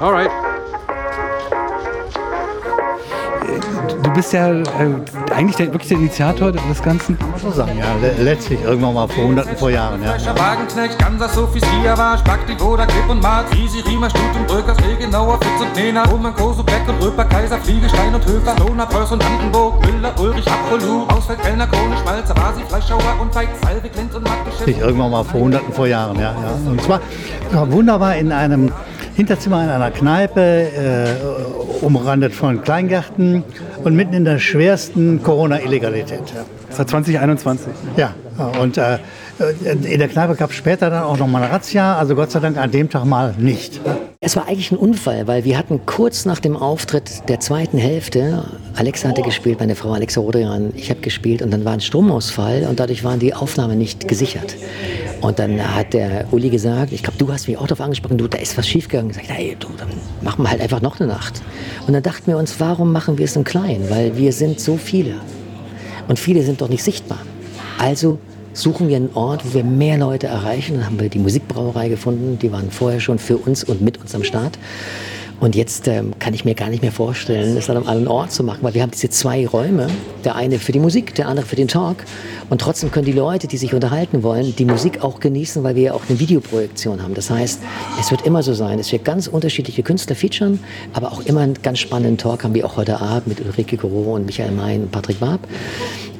Alright. 0.00 0.30
Du 4.02 4.10
bist 4.10 4.32
ja 4.32 4.50
äh, 4.50 4.64
eigentlich 5.32 5.56
der, 5.56 5.66
wirklich 5.66 5.88
der 5.88 5.98
Initiator 5.98 6.52
des 6.52 6.82
Ganzen. 6.82 7.18
Kann 7.18 7.30
man 7.30 7.40
so 7.40 7.50
sagen, 7.50 7.78
ja. 7.78 7.86
Letztlich 8.18 8.62
irgendwann 8.62 8.94
mal 8.94 9.08
vor 9.08 9.24
hunderten 9.24 9.56
vor 9.56 9.70
Jahren, 9.70 10.02
ja. 10.02 10.14
Wagenknecht, 10.36 10.98
Kansas, 10.98 11.34
Sophia 11.34 11.96
war, 11.96 12.18
Spack, 12.18 12.40
Boda, 12.58 12.86
Klipp 12.86 13.08
und 13.08 13.22
Marz, 13.22 13.46
Easy, 13.54 13.80
Riemer, 13.80 14.08
Stuten, 14.10 14.46
Bröckers, 14.46 14.76
Regenauer, 14.86 15.38
Fitz 15.40 15.68
und 15.68 15.76
Nena, 15.76 16.04
Roman, 16.04 16.34
Koso, 16.34 16.62
Beck 16.62 16.82
und 16.88 17.02
Röper, 17.02 17.24
Kaiser, 17.24 17.58
Fliegestein 17.58 18.14
und 18.14 18.24
Höfer, 18.26 18.54
Lohner, 18.58 18.86
Preuß 18.86 19.12
und 19.12 19.18
Brandenburg, 19.18 19.84
Müller, 19.86 20.12
Ulrich, 20.20 20.46
Apollo, 20.46 21.06
Ausfeld, 21.08 21.42
Kellner, 21.42 21.66
Krone, 21.66 21.96
Schmalzer, 21.98 22.36
Rasi, 22.36 22.62
Fleischschauer 22.68 23.20
und 23.20 23.34
Weig, 23.34 23.48
Salve, 23.62 23.88
Klint 23.88 24.14
und 24.14 24.24
Mattgeschäft. 24.24 24.80
Irgendwann 24.80 25.10
mal 25.10 25.24
vor 25.24 25.40
hunderten 25.40 25.72
vor 25.72 25.86
Jahren, 25.86 26.16
ja. 26.18 26.32
ja. 26.32 26.70
Und 26.70 26.80
zwar 26.82 27.00
wunderbar 27.70 28.16
in 28.16 28.32
einem 28.32 28.72
Hinterzimmer 29.14 29.62
in 29.64 29.70
einer 29.70 29.90
Kneipe, 29.90 30.40
äh, 30.40 31.84
umrandet 31.84 32.32
von 32.32 32.62
Kleingärten 32.62 33.44
und 33.84 33.94
mitten 33.94 34.14
in 34.14 34.24
der 34.24 34.38
schwersten 34.38 35.22
Corona-Illegalität. 35.22 36.20
Ja. 36.34 36.44
Das 36.68 36.78
war 36.78 36.86
2021. 36.86 37.72
Ja, 37.96 38.14
und 38.60 38.78
äh, 38.78 38.98
in 39.64 39.98
der 39.98 40.08
Kneipe 40.08 40.34
gab 40.36 40.50
es 40.50 40.56
später 40.56 40.90
dann 40.90 41.02
auch 41.02 41.18
noch 41.18 41.26
mal 41.26 41.42
eine 41.42 41.52
Razzia, 41.52 41.96
also 41.96 42.14
Gott 42.14 42.30
sei 42.30 42.40
Dank 42.40 42.56
an 42.56 42.70
dem 42.70 42.88
Tag 42.88 43.04
mal 43.04 43.34
nicht. 43.38 43.80
Es 44.20 44.36
war 44.36 44.46
eigentlich 44.46 44.70
ein 44.70 44.78
Unfall, 44.78 45.26
weil 45.26 45.44
wir 45.44 45.58
hatten 45.58 45.80
kurz 45.84 46.24
nach 46.24 46.38
dem 46.38 46.56
Auftritt 46.56 47.28
der 47.28 47.40
zweiten 47.40 47.76
Hälfte, 47.76 48.44
Alexa 48.74 49.08
hatte 49.08 49.22
gespielt, 49.22 49.58
meine 49.60 49.74
Frau 49.74 49.92
Alexa 49.92 50.20
Rodrian, 50.20 50.72
ich 50.76 50.90
habe 50.90 51.00
gespielt 51.00 51.42
und 51.42 51.50
dann 51.50 51.64
war 51.64 51.72
ein 51.72 51.80
Stromausfall 51.80 52.66
und 52.68 52.78
dadurch 52.78 53.04
waren 53.04 53.18
die 53.18 53.34
Aufnahmen 53.34 53.78
nicht 53.78 54.06
gesichert. 54.06 54.54
Und 55.22 55.38
dann 55.38 55.74
hat 55.76 55.94
der 55.94 56.26
Uli 56.32 56.50
gesagt, 56.50 56.92
ich 56.92 57.04
glaube, 57.04 57.16
du 57.16 57.32
hast 57.32 57.46
mich 57.46 57.56
auch 57.56 57.68
darauf 57.68 57.80
angesprochen, 57.80 58.18
du, 58.18 58.26
da 58.26 58.38
ist 58.38 58.58
was 58.58 58.66
schiefgegangen. 58.66 59.10
Ich 59.12 59.16
sagte, 59.16 59.32
hey, 59.32 59.56
du, 59.58 59.68
dann 59.78 59.88
machen 60.20 60.42
wir 60.42 60.50
halt 60.50 60.60
einfach 60.60 60.82
noch 60.82 60.98
eine 60.98 61.08
Nacht. 61.08 61.40
Und 61.86 61.92
dann 61.92 62.02
dachten 62.02 62.26
wir 62.26 62.36
uns, 62.36 62.58
warum 62.58 62.90
machen 62.90 63.18
wir 63.18 63.24
es 63.24 63.36
im 63.36 63.44
Kleinen? 63.44 63.88
Weil 63.88 64.16
wir 64.18 64.32
sind 64.32 64.58
so 64.58 64.76
viele. 64.76 65.14
Und 66.08 66.18
viele 66.18 66.42
sind 66.42 66.60
doch 66.60 66.68
nicht 66.68 66.82
sichtbar. 66.82 67.18
Also 67.78 68.18
suchen 68.52 68.88
wir 68.88 68.96
einen 68.96 69.10
Ort, 69.14 69.44
wo 69.46 69.54
wir 69.54 69.64
mehr 69.64 69.96
Leute 69.96 70.26
erreichen. 70.26 70.74
Dann 70.74 70.86
haben 70.86 71.00
wir 71.00 71.08
die 71.08 71.20
Musikbrauerei 71.20 71.88
gefunden. 71.88 72.40
Die 72.42 72.50
waren 72.50 72.72
vorher 72.72 72.98
schon 72.98 73.20
für 73.20 73.36
uns 73.36 73.62
und 73.62 73.80
mit 73.80 74.00
uns 74.00 74.16
am 74.16 74.24
Start. 74.24 74.58
Und 75.42 75.56
jetzt 75.56 75.88
ähm, 75.88 76.12
kann 76.20 76.34
ich 76.34 76.44
mir 76.44 76.54
gar 76.54 76.68
nicht 76.68 76.82
mehr 76.82 76.92
vorstellen, 76.92 77.56
es 77.56 77.68
an 77.68 77.76
einem 77.76 77.88
anderen 77.88 78.06
Ort 78.06 78.30
zu 78.30 78.44
machen, 78.44 78.60
weil 78.62 78.74
wir 78.74 78.82
haben 78.82 78.92
diese 78.92 79.10
zwei 79.10 79.44
Räume. 79.44 79.88
Der 80.22 80.36
eine 80.36 80.60
für 80.60 80.70
die 80.70 80.78
Musik, 80.78 81.16
der 81.16 81.26
andere 81.26 81.44
für 81.44 81.56
den 81.56 81.66
Talk. 81.66 82.04
Und 82.48 82.60
trotzdem 82.60 82.92
können 82.92 83.06
die 83.06 83.12
Leute, 83.12 83.48
die 83.48 83.56
sich 83.56 83.74
unterhalten 83.74 84.22
wollen, 84.22 84.54
die 84.54 84.64
Musik 84.64 85.02
auch 85.02 85.18
genießen, 85.18 85.64
weil 85.64 85.74
wir 85.74 85.82
ja 85.82 85.94
auch 85.94 86.02
eine 86.08 86.20
Videoprojektion 86.20 87.02
haben. 87.02 87.14
Das 87.14 87.28
heißt, 87.28 87.60
es 87.98 88.12
wird 88.12 88.24
immer 88.24 88.44
so 88.44 88.54
sein, 88.54 88.78
dass 88.78 88.92
wir 88.92 89.00
ganz 89.00 89.26
unterschiedliche 89.26 89.82
Künstler 89.82 90.14
featuren, 90.14 90.60
aber 90.92 91.10
auch 91.10 91.26
immer 91.26 91.40
einen 91.40 91.54
ganz 91.60 91.80
spannenden 91.80 92.18
Talk 92.18 92.44
haben, 92.44 92.54
wie 92.54 92.62
auch 92.62 92.76
heute 92.76 93.00
Abend 93.00 93.26
mit 93.26 93.40
Ulrike 93.44 93.78
Goro 93.78 94.14
und 94.14 94.26
Michael 94.26 94.52
Mayen 94.52 94.82
und 94.84 94.92
Patrick 94.92 95.18
Barb. 95.18 95.40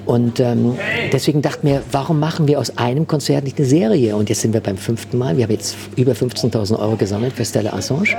Und 0.05 0.41
ähm, 0.41 0.77
deswegen 1.13 1.43
dachten 1.43 1.67
wir, 1.67 1.83
warum 1.93 2.19
machen 2.19 2.49
wir 2.49 2.59
aus 2.59 2.77
einem 2.77 3.07
Konzert 3.07 3.45
nicht 3.45 3.59
eine 3.59 3.67
Serie? 3.67 4.17
Und 4.17 4.29
jetzt 4.29 4.41
sind 4.41 4.53
wir 4.53 4.61
beim 4.61 4.77
fünften 4.77 5.19
Mal. 5.19 5.37
Wir 5.37 5.45
haben 5.45 5.53
jetzt 5.53 5.77
über 5.97 6.13
15.000 6.13 6.79
Euro 6.79 6.97
gesammelt 6.97 7.35
für 7.35 7.45
Stella 7.45 7.73
Assange. 7.73 8.17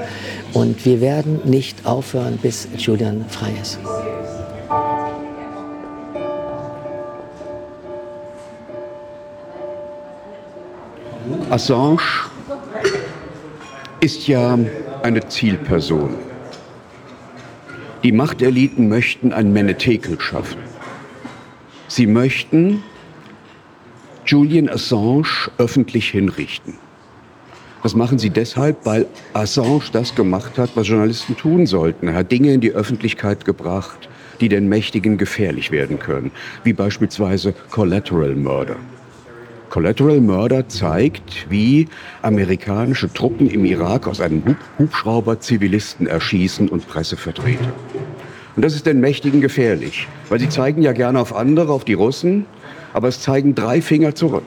Und 0.54 0.86
wir 0.86 1.02
werden 1.02 1.42
nicht 1.44 1.86
aufhören, 1.86 2.38
bis 2.42 2.68
Julian 2.78 3.26
frei 3.30 3.52
ist. 3.62 3.80
Assange 11.50 12.02
ist 14.00 14.28
ja 14.28 14.58
eine 15.04 15.28
Zielperson. 15.28 16.16
Die 18.04 18.12
Machteliten 18.12 18.90
möchten 18.90 19.32
ein 19.32 19.54
Menetekel 19.54 20.20
schaffen. 20.20 20.73
Sie 21.96 22.08
möchten 22.08 22.82
Julian 24.26 24.68
Assange 24.68 25.52
öffentlich 25.60 26.10
hinrichten. 26.10 26.74
Das 27.84 27.94
machen 27.94 28.18
sie 28.18 28.32
deshalb, 28.32 28.84
weil 28.84 29.06
Assange 29.34 29.84
das 29.92 30.16
gemacht 30.16 30.58
hat, 30.58 30.72
was 30.74 30.88
Journalisten 30.88 31.38
tun 31.38 31.68
sollten. 31.68 32.08
Er 32.08 32.16
hat 32.16 32.32
Dinge 32.32 32.52
in 32.52 32.62
die 32.62 32.72
Öffentlichkeit 32.72 33.46
gebracht, 33.46 34.10
die 34.42 34.50
den 34.50 34.68
Mächtigen 34.70 35.20
gefährlich 35.20 35.70
werden 35.70 36.00
können, 36.00 36.32
wie 36.64 36.74
beispielsweise 36.74 37.54
Collateral 37.70 38.34
Murder. 38.34 38.78
Collateral 39.70 40.20
Murder 40.20 40.68
zeigt, 40.68 41.46
wie 41.52 41.88
amerikanische 42.24 43.14
Truppen 43.14 43.48
im 43.48 43.66
Irak 43.66 44.08
aus 44.08 44.20
einem 44.20 44.42
Hubschrauber 44.80 45.42
Zivilisten 45.42 46.08
erschießen 46.08 46.70
und 46.70 46.88
Pressevertreter. 46.88 47.72
Und 48.56 48.64
das 48.64 48.76
ist 48.76 48.86
den 48.86 49.00
Mächtigen 49.00 49.42
gefährlich, 49.42 50.08
weil 50.30 50.40
sie 50.40 50.50
zeigen 50.50 50.82
ja 50.82 50.92
gerne 50.92 51.20
auf 51.20 51.36
andere, 51.36 51.72
auf 51.74 51.86
die 51.86 51.94
Russen, 51.94 52.46
aber 52.94 53.08
es 53.08 53.20
zeigen 53.22 53.56
drei 53.56 53.82
Finger 53.82 54.14
zurück. 54.14 54.46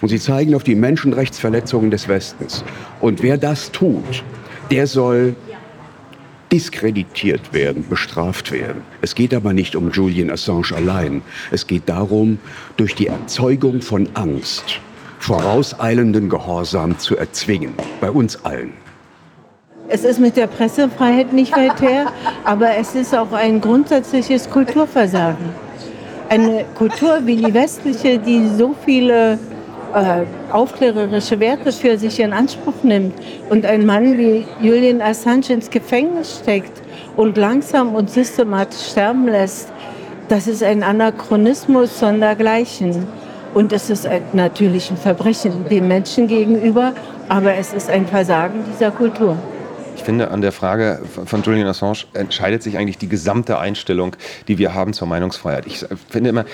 Und 0.00 0.08
sie 0.08 0.18
zeigen 0.18 0.54
auf 0.54 0.64
die 0.64 0.74
Menschenrechtsverletzungen 0.74 1.90
des 1.90 2.08
Westens. 2.08 2.64
Und 3.00 3.22
wer 3.22 3.36
das 3.36 3.72
tut, 3.72 4.24
der 4.70 4.86
soll 4.86 5.34
diskreditiert 6.52 7.52
werden, 7.52 7.84
bestraft 7.88 8.52
werden. 8.52 8.82
Es 9.02 9.14
geht 9.14 9.34
aber 9.34 9.52
nicht 9.52 9.76
um 9.76 9.90
Julian 9.90 10.30
Assange 10.30 10.72
allein. 10.74 11.22
Es 11.50 11.66
geht 11.66 11.88
darum, 11.88 12.38
durch 12.76 12.94
die 12.94 13.08
Erzeugung 13.08 13.82
von 13.82 14.08
Angst 14.14 14.80
vorauseilenden 15.18 16.28
Gehorsam 16.28 16.98
zu 16.98 17.16
erzwingen. 17.16 17.74
Bei 18.00 18.10
uns 18.10 18.44
allen. 18.44 18.72
Es 19.90 20.04
ist 20.04 20.20
mit 20.20 20.36
der 20.36 20.48
Pressefreiheit 20.48 21.32
nicht 21.32 21.56
weit 21.56 21.80
her, 21.80 22.12
aber 22.44 22.76
es 22.76 22.94
ist 22.94 23.16
auch 23.16 23.32
ein 23.32 23.58
grundsätzliches 23.58 24.50
Kulturversagen. 24.50 25.46
Eine 26.28 26.66
Kultur 26.74 27.20
wie 27.24 27.36
die 27.36 27.54
westliche, 27.54 28.18
die 28.18 28.48
so 28.48 28.74
viele 28.84 29.38
äh, 29.94 30.24
aufklärerische 30.52 31.40
Werte 31.40 31.72
für 31.72 31.96
sich 31.96 32.20
in 32.20 32.34
Anspruch 32.34 32.74
nimmt 32.82 33.14
und 33.48 33.64
ein 33.64 33.86
Mann 33.86 34.18
wie 34.18 34.46
Julian 34.60 35.00
Assange 35.00 35.54
ins 35.54 35.70
Gefängnis 35.70 36.40
steckt 36.42 36.82
und 37.16 37.38
langsam 37.38 37.94
und 37.94 38.10
systematisch 38.10 38.90
sterben 38.90 39.26
lässt, 39.26 39.72
das 40.28 40.48
ist 40.48 40.62
ein 40.62 40.82
Anachronismus 40.82 41.98
sondergleichen. 41.98 43.06
Und 43.54 43.72
es 43.72 43.88
ist 43.88 44.06
ein, 44.06 44.20
natürlich 44.34 44.90
ein 44.90 44.98
Verbrechen 44.98 45.64
dem 45.70 45.88
Menschen 45.88 46.26
gegenüber, 46.26 46.92
aber 47.30 47.54
es 47.54 47.72
ist 47.72 47.88
ein 47.88 48.06
Versagen 48.06 48.62
dieser 48.70 48.90
Kultur. 48.90 49.38
Ich 49.98 50.04
finde, 50.04 50.30
an 50.30 50.40
der 50.40 50.52
Frage 50.52 51.00
von 51.26 51.42
Julian 51.42 51.66
Assange 51.66 52.04
entscheidet 52.14 52.62
sich 52.62 52.78
eigentlich 52.78 52.98
die 52.98 53.08
gesamte 53.08 53.58
Einstellung, 53.58 54.14
die 54.46 54.56
wir 54.56 54.72
haben 54.72 54.92
zur 54.92 55.08
Meinungsfreiheit. 55.08 55.66
Ich 55.66 55.84
finde 56.08 56.30
immer, 56.30 56.44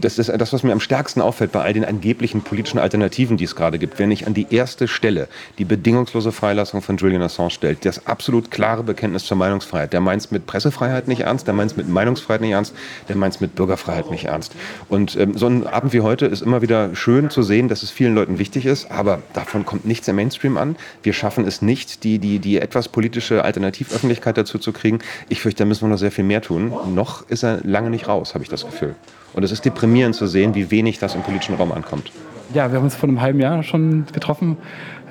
das 0.00 0.18
ist 0.18 0.28
das, 0.28 0.52
was 0.52 0.62
mir 0.62 0.72
am 0.72 0.80
stärksten 0.80 1.22
auffällt 1.22 1.50
bei 1.50 1.62
all 1.62 1.72
den 1.72 1.86
angeblichen 1.86 2.42
politischen 2.42 2.78
Alternativen, 2.78 3.38
die 3.38 3.44
es 3.44 3.56
gerade 3.56 3.78
gibt. 3.78 3.98
Wenn 3.98 4.10
ich 4.10 4.26
an 4.26 4.34
die 4.34 4.46
erste 4.50 4.86
Stelle 4.86 5.28
die 5.58 5.64
bedingungslose 5.64 6.30
Freilassung 6.30 6.82
von 6.82 6.98
Julian 6.98 7.22
Assange 7.22 7.50
stellt, 7.50 7.86
das 7.86 8.06
absolut 8.06 8.50
klare 8.50 8.82
Bekenntnis 8.82 9.24
zur 9.24 9.38
Meinungsfreiheit, 9.38 9.94
der 9.94 10.02
meint 10.02 10.20
es 10.20 10.30
mit 10.30 10.46
Pressefreiheit 10.46 11.08
nicht 11.08 11.22
ernst, 11.22 11.46
der 11.46 11.54
meint 11.54 11.70
es 11.70 11.76
mit 11.78 11.88
Meinungsfreiheit 11.88 12.42
nicht 12.42 12.52
ernst, 12.52 12.74
der 13.08 13.16
meint 13.16 13.34
es 13.34 13.40
mit 13.40 13.54
Bürgerfreiheit 13.56 14.10
nicht 14.10 14.26
ernst. 14.26 14.54
Und 14.90 15.16
ähm, 15.16 15.38
so 15.38 15.46
ein 15.46 15.66
Abend 15.66 15.94
wie 15.94 16.02
heute 16.02 16.26
ist 16.26 16.42
immer 16.42 16.60
wieder 16.60 16.94
schön 16.94 17.30
zu 17.30 17.42
sehen, 17.42 17.68
dass 17.68 17.82
es 17.82 17.90
vielen 17.90 18.14
Leuten 18.14 18.38
wichtig 18.38 18.66
ist, 18.66 18.90
aber 18.90 19.22
davon 19.32 19.64
kommt 19.64 19.86
nichts 19.86 20.06
im 20.06 20.16
Mainstream 20.16 20.58
an. 20.58 20.76
Wir 21.02 21.14
schaffen 21.14 21.46
es 21.46 21.62
nicht, 21.62 22.04
die, 22.04 22.18
die, 22.18 22.40
die 22.40 22.58
etwas 22.58 22.89
politische 22.92 23.44
Alternativöffentlichkeit 23.44 24.36
dazu 24.36 24.58
zu 24.58 24.72
kriegen. 24.72 24.98
Ich 25.28 25.40
fürchte, 25.40 25.64
da 25.64 25.66
müssen 25.66 25.82
wir 25.82 25.88
noch 25.88 25.98
sehr 25.98 26.12
viel 26.12 26.24
mehr 26.24 26.42
tun. 26.42 26.72
Noch 26.94 27.28
ist 27.28 27.42
er 27.42 27.60
lange 27.62 27.90
nicht 27.90 28.08
raus, 28.08 28.34
habe 28.34 28.44
ich 28.44 28.50
das 28.50 28.64
Gefühl. 28.64 28.94
Und 29.32 29.42
es 29.42 29.52
ist 29.52 29.64
deprimierend 29.64 30.14
zu 30.14 30.26
sehen, 30.26 30.54
wie 30.54 30.70
wenig 30.70 30.98
das 30.98 31.14
im 31.14 31.22
politischen 31.22 31.54
Raum 31.54 31.72
ankommt. 31.72 32.10
Ja, 32.52 32.70
wir 32.70 32.78
haben 32.78 32.84
uns 32.84 32.96
vor 32.96 33.08
einem 33.08 33.20
halben 33.20 33.40
Jahr 33.40 33.62
schon 33.62 34.06
getroffen. 34.12 34.56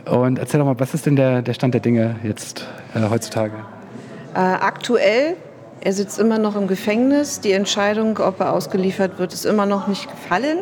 Und 0.06 0.40
erzähl 0.40 0.60
doch 0.60 0.66
mal, 0.66 0.80
was 0.80 0.94
ist 0.94 1.06
denn 1.06 1.16
der, 1.16 1.42
der 1.42 1.54
Stand 1.54 1.74
der 1.74 1.82
Dinge 1.82 2.16
jetzt 2.24 2.68
äh, 2.96 3.10
heutzutage? 3.10 3.54
Äh, 4.34 4.40
aktuell, 4.40 5.36
er 5.82 5.94
sitzt 5.94 6.20
immer 6.20 6.38
noch 6.38 6.56
im 6.56 6.68
Gefängnis. 6.68 7.40
Die 7.40 7.52
Entscheidung, 7.52 8.18
ob 8.18 8.40
er 8.40 8.54
ausgeliefert 8.54 9.20
wird, 9.20 9.34
ist 9.34 9.46
immer 9.46 9.66
noch 9.66 9.88
nicht 9.88 10.10
gefallen. 10.10 10.58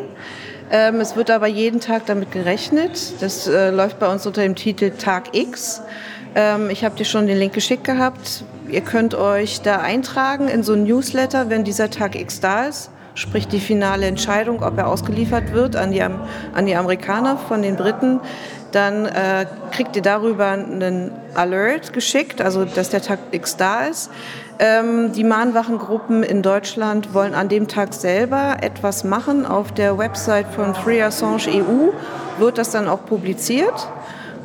Ähm, 0.70 1.00
es 1.00 1.16
wird 1.16 1.30
aber 1.30 1.46
jeden 1.46 1.80
Tag 1.80 2.06
damit 2.06 2.30
gerechnet. 2.30 3.14
Das 3.20 3.48
äh, 3.48 3.70
läuft 3.70 3.98
bei 3.98 4.12
uns 4.12 4.26
unter 4.26 4.42
dem 4.42 4.54
Titel 4.54 4.90
Tag 4.90 5.34
X. 5.34 5.82
Ähm, 6.38 6.70
ich 6.70 6.84
habe 6.84 6.94
dir 6.94 7.04
schon 7.04 7.26
den 7.26 7.36
Link 7.36 7.52
geschickt 7.52 7.82
gehabt. 7.82 8.44
Ihr 8.68 8.82
könnt 8.82 9.16
euch 9.16 9.60
da 9.60 9.78
eintragen 9.80 10.46
in 10.46 10.62
so 10.62 10.72
ein 10.72 10.84
Newsletter, 10.84 11.50
wenn 11.50 11.64
dieser 11.64 11.90
Tag 11.90 12.14
X 12.14 12.38
da 12.38 12.66
ist. 12.66 12.90
Sprich 13.14 13.48
die 13.48 13.58
finale 13.58 14.06
Entscheidung, 14.06 14.62
ob 14.62 14.78
er 14.78 14.86
ausgeliefert 14.86 15.52
wird 15.52 15.74
an 15.74 15.90
die, 15.90 16.00
an 16.00 16.66
die 16.66 16.76
Amerikaner 16.76 17.36
von 17.36 17.62
den 17.62 17.74
Briten. 17.74 18.20
Dann 18.70 19.06
äh, 19.06 19.46
kriegt 19.72 19.96
ihr 19.96 20.02
darüber 20.02 20.50
einen 20.50 21.10
Alert 21.34 21.92
geschickt, 21.92 22.40
also 22.40 22.64
dass 22.64 22.90
der 22.90 23.02
Tag 23.02 23.18
X 23.32 23.56
da 23.56 23.86
ist. 23.86 24.08
Ähm, 24.60 25.12
die 25.12 25.24
Mahnwachengruppen 25.24 26.22
in 26.22 26.42
Deutschland 26.42 27.14
wollen 27.14 27.34
an 27.34 27.48
dem 27.48 27.66
Tag 27.66 27.94
selber 27.94 28.58
etwas 28.60 29.02
machen. 29.02 29.44
Auf 29.44 29.72
der 29.72 29.98
Website 29.98 30.46
von 30.54 30.76
Free 30.76 31.02
Assange 31.02 31.48
EU 31.48 31.90
wird 32.38 32.58
das 32.58 32.70
dann 32.70 32.86
auch 32.86 33.04
publiziert. 33.06 33.88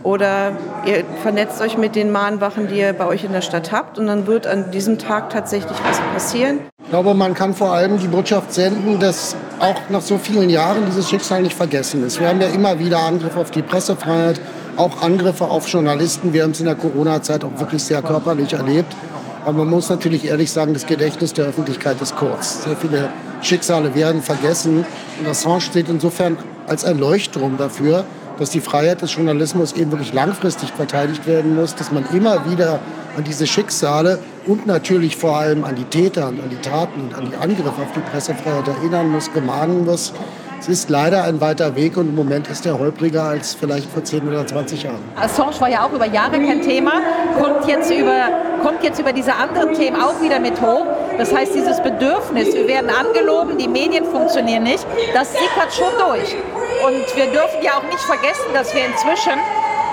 Oder 0.03 0.51
ihr 0.85 1.03
vernetzt 1.21 1.61
euch 1.61 1.77
mit 1.77 1.95
den 1.95 2.11
Mahnwachen, 2.11 2.67
die 2.67 2.79
ihr 2.79 2.93
bei 2.93 3.05
euch 3.05 3.23
in 3.23 3.31
der 3.31 3.41
Stadt 3.41 3.71
habt. 3.71 3.97
Und 3.97 4.07
dann 4.07 4.27
wird 4.27 4.45
an 4.45 4.71
diesem 4.71 4.99
Tag 4.99 5.29
tatsächlich 5.29 5.77
was 5.87 5.99
passieren. 6.13 6.59
Ich 6.83 6.89
glaube, 6.89 7.13
man 7.13 7.33
kann 7.33 7.53
vor 7.53 7.71
allem 7.71 7.97
die 7.97 8.07
Botschaft 8.07 8.53
senden, 8.53 8.99
dass 8.99 9.35
auch 9.59 9.79
nach 9.89 10.01
so 10.01 10.17
vielen 10.17 10.49
Jahren 10.49 10.85
dieses 10.85 11.09
Schicksal 11.09 11.41
nicht 11.41 11.55
vergessen 11.55 12.05
ist. 12.05 12.19
Wir 12.19 12.27
haben 12.27 12.41
ja 12.41 12.47
immer 12.47 12.77
wieder 12.79 12.99
Angriffe 12.99 13.39
auf 13.39 13.49
die 13.49 13.61
Pressefreiheit, 13.61 14.39
auch 14.77 15.01
Angriffe 15.01 15.45
auf 15.45 15.67
Journalisten. 15.67 16.33
Wir 16.33 16.43
haben 16.43 16.51
es 16.51 16.59
in 16.59 16.65
der 16.65 16.75
Corona-Zeit 16.75 17.43
auch 17.43 17.57
wirklich 17.59 17.83
sehr 17.83 18.01
körperlich 18.01 18.53
erlebt. 18.53 18.93
Aber 19.45 19.59
man 19.59 19.69
muss 19.69 19.89
natürlich 19.89 20.25
ehrlich 20.25 20.51
sagen, 20.51 20.73
das 20.73 20.85
Gedächtnis 20.85 21.33
der 21.33 21.45
Öffentlichkeit 21.45 22.01
ist 22.01 22.15
kurz. 22.15 22.63
Sehr 22.63 22.75
viele 22.75 23.09
Schicksale 23.41 23.93
werden 23.95 24.21
vergessen. 24.21 24.85
Und 25.19 25.27
Assange 25.27 25.61
steht 25.61 25.89
insofern 25.89 26.37
als 26.67 26.85
ein 26.85 26.97
Leuchtturm 26.97 27.57
dafür, 27.57 28.05
dass 28.39 28.49
die 28.49 28.61
Freiheit 28.61 29.01
des 29.01 29.15
Journalismus 29.15 29.73
eben 29.73 29.91
wirklich 29.91 30.13
langfristig 30.13 30.71
verteidigt 30.71 31.27
werden 31.27 31.55
muss, 31.55 31.75
dass 31.75 31.91
man 31.91 32.05
immer 32.13 32.49
wieder 32.49 32.79
an 33.15 33.23
diese 33.23 33.45
Schicksale 33.45 34.19
und 34.47 34.65
natürlich 34.65 35.15
vor 35.15 35.37
allem 35.37 35.63
an 35.63 35.75
die 35.75 35.85
Täter 35.85 36.27
und 36.27 36.41
an 36.41 36.49
die 36.49 36.57
Taten 36.57 37.01
und 37.01 37.13
an 37.15 37.29
die 37.29 37.35
Angriffe 37.35 37.81
auf 37.81 37.91
die 37.95 37.99
Pressefreiheit 37.99 38.67
erinnern 38.67 39.09
muss, 39.11 39.31
gemahnen 39.31 39.85
muss. 39.85 40.13
Es 40.59 40.69
ist 40.69 40.89
leider 40.89 41.25
ein 41.25 41.41
weiter 41.41 41.75
Weg 41.75 41.97
und 41.97 42.07
im 42.07 42.15
Moment 42.15 42.47
ist 42.47 42.65
er 42.65 42.79
holpriger 42.79 43.23
als 43.23 43.53
vielleicht 43.53 43.91
vor 43.91 44.01
10 44.01 44.29
oder 44.29 44.47
20 44.47 44.83
Jahren. 44.83 44.99
Assange 45.17 45.59
war 45.59 45.69
ja 45.69 45.85
auch 45.85 45.91
über 45.91 46.05
Jahre 46.05 46.39
kein 46.39 46.61
Thema, 46.61 46.93
kommt 47.37 47.67
jetzt 47.67 47.91
über, 47.91 48.29
kommt 48.63 48.81
jetzt 48.81 48.97
über 48.97 49.11
diese 49.11 49.35
anderen 49.35 49.73
Themen 49.73 49.97
auch 50.01 50.21
wieder 50.21 50.39
mit 50.39 50.61
hoch. 50.61 50.85
Das 51.17 51.35
heißt, 51.35 51.53
dieses 51.53 51.83
Bedürfnis, 51.83 52.53
wir 52.53 52.65
werden 52.65 52.89
angelogen, 52.89 53.57
die 53.57 53.67
Medien 53.67 54.05
funktionieren 54.05 54.63
nicht, 54.63 54.87
das 55.13 55.33
sickert 55.33 55.73
schon 55.73 55.91
durch. 55.99 56.33
Und 56.85 57.15
wir 57.15 57.27
dürfen 57.27 57.61
ja 57.61 57.77
auch 57.77 57.83
nicht 57.83 58.01
vergessen, 58.01 58.53
dass 58.53 58.75
wir 58.75 58.85
inzwischen 58.85 59.39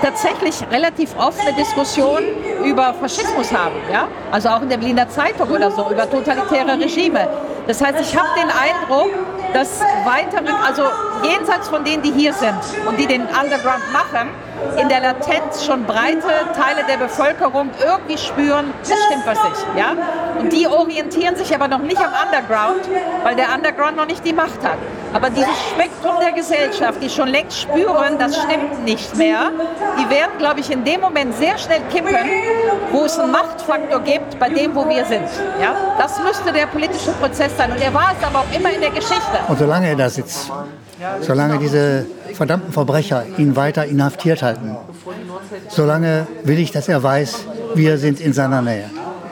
tatsächlich 0.01 0.55
relativ 0.71 1.15
offene 1.17 1.53
Diskussionen 1.53 2.25
über 2.65 2.93
Faschismus 2.93 3.53
haben. 3.53 3.75
Ja? 3.91 4.07
Also 4.31 4.49
auch 4.49 4.61
in 4.61 4.69
der 4.69 4.77
Berliner 4.77 5.07
Zeitung 5.07 5.49
oder 5.49 5.71
so, 5.71 5.89
über 5.89 6.09
totalitäre 6.09 6.77
Regime. 6.77 7.29
Das 7.67 7.81
heißt, 7.81 8.01
ich 8.01 8.17
habe 8.17 8.27
den 8.35 8.49
Eindruck, 8.49 9.11
dass 9.53 9.81
weitere, 10.05 10.51
also 10.65 10.83
jenseits 11.23 11.67
von 11.67 11.83
denen, 11.83 12.01
die 12.01 12.11
hier 12.11 12.33
sind 12.33 12.59
und 12.87 12.97
die 12.99 13.07
den 13.07 13.21
Underground 13.21 13.91
machen, 13.91 14.29
in 14.79 14.89
der 14.89 15.01
Latenz 15.01 15.65
schon 15.65 15.83
breite 15.85 16.27
Teile 16.55 16.83
der 16.87 16.97
Bevölkerung 16.97 17.69
irgendwie 17.83 18.17
spüren, 18.17 18.73
es 18.81 18.89
stimmt 18.89 19.25
was 19.25 19.43
nicht. 19.43 19.65
Ja? 19.75 19.95
Und 20.39 20.53
die 20.53 20.67
orientieren 20.67 21.35
sich 21.35 21.53
aber 21.53 21.67
noch 21.67 21.79
nicht 21.79 21.99
am 21.99 22.11
Underground, 22.25 22.87
weil 23.23 23.35
der 23.35 23.53
Underground 23.53 23.97
noch 23.97 24.05
nicht 24.05 24.25
die 24.25 24.33
Macht 24.33 24.63
hat. 24.63 24.77
Aber 25.13 25.29
dieses 25.29 25.49
Spektrum 25.71 26.19
der 26.21 26.31
Gesellschaft, 26.31 27.01
die 27.01 27.09
schon 27.09 27.27
längst 27.27 27.59
spüren, 27.59 28.17
das 28.17 28.37
stimmt 28.37 28.85
nicht 28.85 29.15
mehr, 29.17 29.51
die 29.99 30.09
werden, 30.09 30.31
glaube 30.37 30.61
ich, 30.61 30.71
in 30.71 30.85
dem 30.85 31.01
Moment 31.01 31.35
sehr 31.35 31.57
schnell 31.57 31.81
kippen, 31.91 32.15
wo 32.91 33.03
es 33.05 33.19
einen 33.19 33.31
Machtfaktor 33.31 33.99
gibt 33.99 34.39
bei 34.39 34.49
dem, 34.49 34.73
wo 34.73 34.87
wir 34.87 35.03
sind. 35.05 35.27
Ja? 35.61 35.75
Das 35.97 36.17
müsste 36.23 36.53
der 36.53 36.67
politische 36.67 37.11
Prozess 37.13 37.55
sein. 37.57 37.71
Und 37.71 37.81
er 37.81 37.93
war 37.93 38.13
es 38.17 38.25
aber 38.25 38.39
auch 38.39 38.55
immer 38.55 38.71
in 38.71 38.79
der 38.79 38.91
Geschichte. 38.91 39.39
Und 39.47 39.59
solange 39.59 39.87
er 39.87 39.95
da 39.95 40.09
sitzt, 40.09 40.51
solange 41.21 41.59
diese 41.59 42.05
verdammten 42.33 42.71
Verbrecher 42.71 43.25
ihn 43.37 43.55
weiter 43.55 43.85
inhaftiert 43.85 44.41
halten, 44.41 44.75
solange 45.69 46.27
will 46.43 46.59
ich, 46.59 46.71
dass 46.71 46.87
er 46.87 47.01
weiß, 47.01 47.45
wir 47.75 47.97
sind 47.97 48.19
in 48.19 48.33
seiner 48.33 48.61
Nähe. 48.61 48.89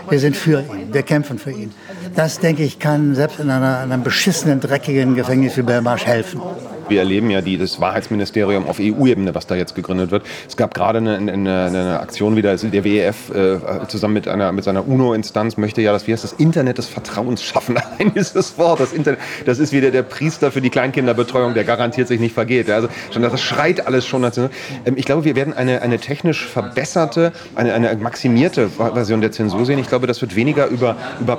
Wir 0.10 0.20
sind 0.20 0.36
für 0.36 0.62
ihn, 0.62 0.92
wir 0.92 1.04
kämpfen 1.04 1.38
für 1.38 1.52
ihn. 1.52 1.74
Das, 2.16 2.40
denke 2.40 2.64
ich, 2.64 2.80
kann 2.80 3.16
selbst 3.16 3.40
in 3.40 3.50
einer, 3.50 3.80
einem 3.80 4.04
beschissenen, 4.04 4.60
dreckigen 4.60 5.16
Gefängnis 5.16 5.58
wie 5.58 5.62
Belmarsh 5.62 6.06
helfen. 6.06 6.42
Wir 6.90 7.00
erleben 7.00 7.30
ja 7.30 7.42
die, 7.42 7.58
das 7.58 7.80
Wahrheitsministerium 7.80 8.68
auf 8.68 8.80
EU-Ebene, 8.80 9.36
was 9.36 9.46
da 9.46 9.56
jetzt 9.56 9.76
gegründet 9.76 10.10
wird. 10.10 10.24
Es 10.48 10.58
gab 10.58 10.74
gerade 10.74 10.98
eine, 10.98 11.18
eine, 11.18 11.66
eine 11.66 12.00
Aktion 12.00 12.36
wieder, 12.36 12.50
also 12.50 12.68
der 12.68 12.84
WEF 12.84 13.30
äh, 13.30 13.60
zusammen 13.88 14.16
mit, 14.16 14.28
einer, 14.28 14.52
mit 14.52 14.64
seiner 14.64 14.88
UNO-Instanz 14.88 15.58
möchte 15.58 15.82
ja, 15.82 15.92
dass 15.92 16.08
wir 16.08 16.16
das 16.16 16.34
Internet 16.34 16.80
des 16.80 16.88
Vertrauens 16.88 17.44
schaffen. 17.44 17.78
Ein 18.00 18.12
ist 18.16 18.36
das 18.36 18.58
Wort. 18.58 18.80
Das, 18.80 18.92
Internet, 18.92 19.20
das 19.46 19.60
ist 19.60 19.72
wieder 19.72 19.92
der 19.92 20.02
Priester 20.02 20.52
für 20.52 20.62
die 20.62 20.72
Kleinkinderbetreuung, 20.72 21.54
der 21.54 21.64
garantiert 21.64 22.08
sich 22.08 22.20
nicht 22.20 22.34
vergeht. 22.34 22.70
Also 22.72 22.90
schon, 23.12 23.22
das 23.22 23.40
schreit 23.40 23.86
alles 23.86 24.08
schon. 24.08 24.24
Ähm, 24.24 24.50
ich 24.96 25.06
glaube, 25.06 25.26
wir 25.26 25.36
werden 25.36 25.54
eine, 25.54 25.84
eine 25.84 26.00
technisch 26.00 26.48
verbesserte, 26.48 27.32
eine, 27.54 27.74
eine 27.74 27.96
maximierte 27.98 28.70
Version 28.70 29.22
der 29.22 29.32
Zensur 29.32 29.66
sehen. 29.66 29.78
Ich 29.78 29.88
glaube, 29.88 30.08
das 30.08 30.22
wird 30.22 30.36
weniger 30.36 30.66
über, 30.68 30.96
über 31.22 31.36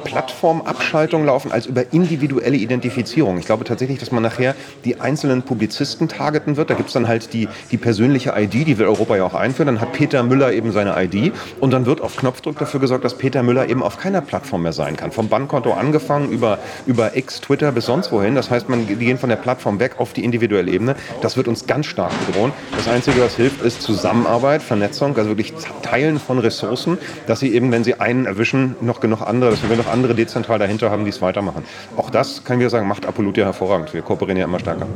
Plattformabschaltung 0.61 1.25
laufen 1.25 1.53
als 1.53 1.67
über 1.67 1.93
individuelle 1.93 2.57
Identifizierung. 2.57 3.39
Ich 3.39 3.47
glaube 3.47 3.65
tatsächlich, 3.65 3.99
dass 3.99 4.13
man 4.13 4.23
nachher 4.23 4.55
die 4.85 5.01
einzelnen 5.01 5.43
Publizisten 5.43 6.09
targeten 6.09 6.57
wird. 6.57 6.71
Da 6.71 6.75
gibt 6.75 6.89
es 6.89 6.95
dann 6.95 7.09
halt 7.09 7.33
die, 7.33 7.49
die 7.71 7.77
persönliche 7.77 8.35
ID, 8.37 8.67
die 8.67 8.79
will 8.79 8.87
Europa 8.87 9.17
ja 9.17 9.25
auch 9.25 9.35
einführen. 9.35 9.67
Dann 9.67 9.81
hat 9.81 9.93
Peter 9.93 10.23
Müller 10.23 10.53
eben 10.53 10.73
seine 10.73 10.95
ID 11.03 11.33
und 11.61 11.73
dann 11.73 11.87
wird 11.87 12.01
auf 12.01 12.17
Knopfdruck 12.17 12.59
dafür 12.59 12.81
gesorgt, 12.81 13.05
dass 13.05 13.17
Peter 13.17 13.43
Müller 13.43 13.69
eben 13.69 13.83
auf 13.83 13.99
keiner 13.99 14.21
Plattform 14.21 14.63
mehr 14.63 14.73
sein 14.73 14.97
kann. 14.97 15.13
Vom 15.13 15.29
Bankkonto 15.29 15.73
angefangen 15.73 16.31
über, 16.31 16.59
über 16.87 17.17
X, 17.17 17.41
Twitter 17.41 17.73
bis 17.73 17.87
sonst 17.87 18.13
wohin. 18.13 18.35
Das 18.35 18.51
heißt, 18.51 18.69
man, 18.69 18.87
gehen 18.87 19.19
von 19.19 19.29
der 19.29 19.37
Plattform 19.37 19.79
weg 19.81 19.95
auf 19.99 20.13
die 20.13 20.25
individuelle 20.25 20.71
Ebene. 20.71 20.97
Das 21.23 21.37
wird 21.37 21.49
uns 21.49 21.67
ganz 21.67 21.87
stark 21.87 22.13
bedrohen. 22.27 22.53
Das 22.77 22.89
Einzige, 22.89 23.21
was 23.21 23.37
hilft, 23.37 23.63
ist 23.63 23.83
Zusammenarbeit, 23.83 24.63
Vernetzung, 24.63 25.17
also 25.17 25.31
wirklich 25.31 25.53
Teilen 25.83 26.19
von 26.19 26.39
Ressourcen, 26.39 26.99
dass 27.27 27.41
sie 27.41 27.55
eben, 27.55 27.73
wenn 27.73 27.85
sie 27.85 27.95
einen 27.95 28.27
erwischen, 28.27 28.77
noch 28.81 29.01
genug 29.01 29.23
andere, 29.23 29.51
dass 29.51 29.69
wir 29.69 29.77
noch 29.77 29.89
andere 29.89 30.15
dezentral 30.15 30.50
dahinter 30.59 30.91
haben, 30.91 31.05
die 31.05 31.11
es 31.11 31.23
weitermachen. 31.23 31.65
Auch 31.97 32.11
das, 32.11 32.45
kann 32.45 32.59
wir 32.61 32.71
sagen, 32.71 32.89
macht 32.89 33.07
Apollutia 33.07 33.45
hervorragend. 33.45 33.95
Wir 33.95 34.03
kooperieren 34.03 34.39
ja 34.39 34.45
immer 34.45 34.59
stärker. 34.59 34.87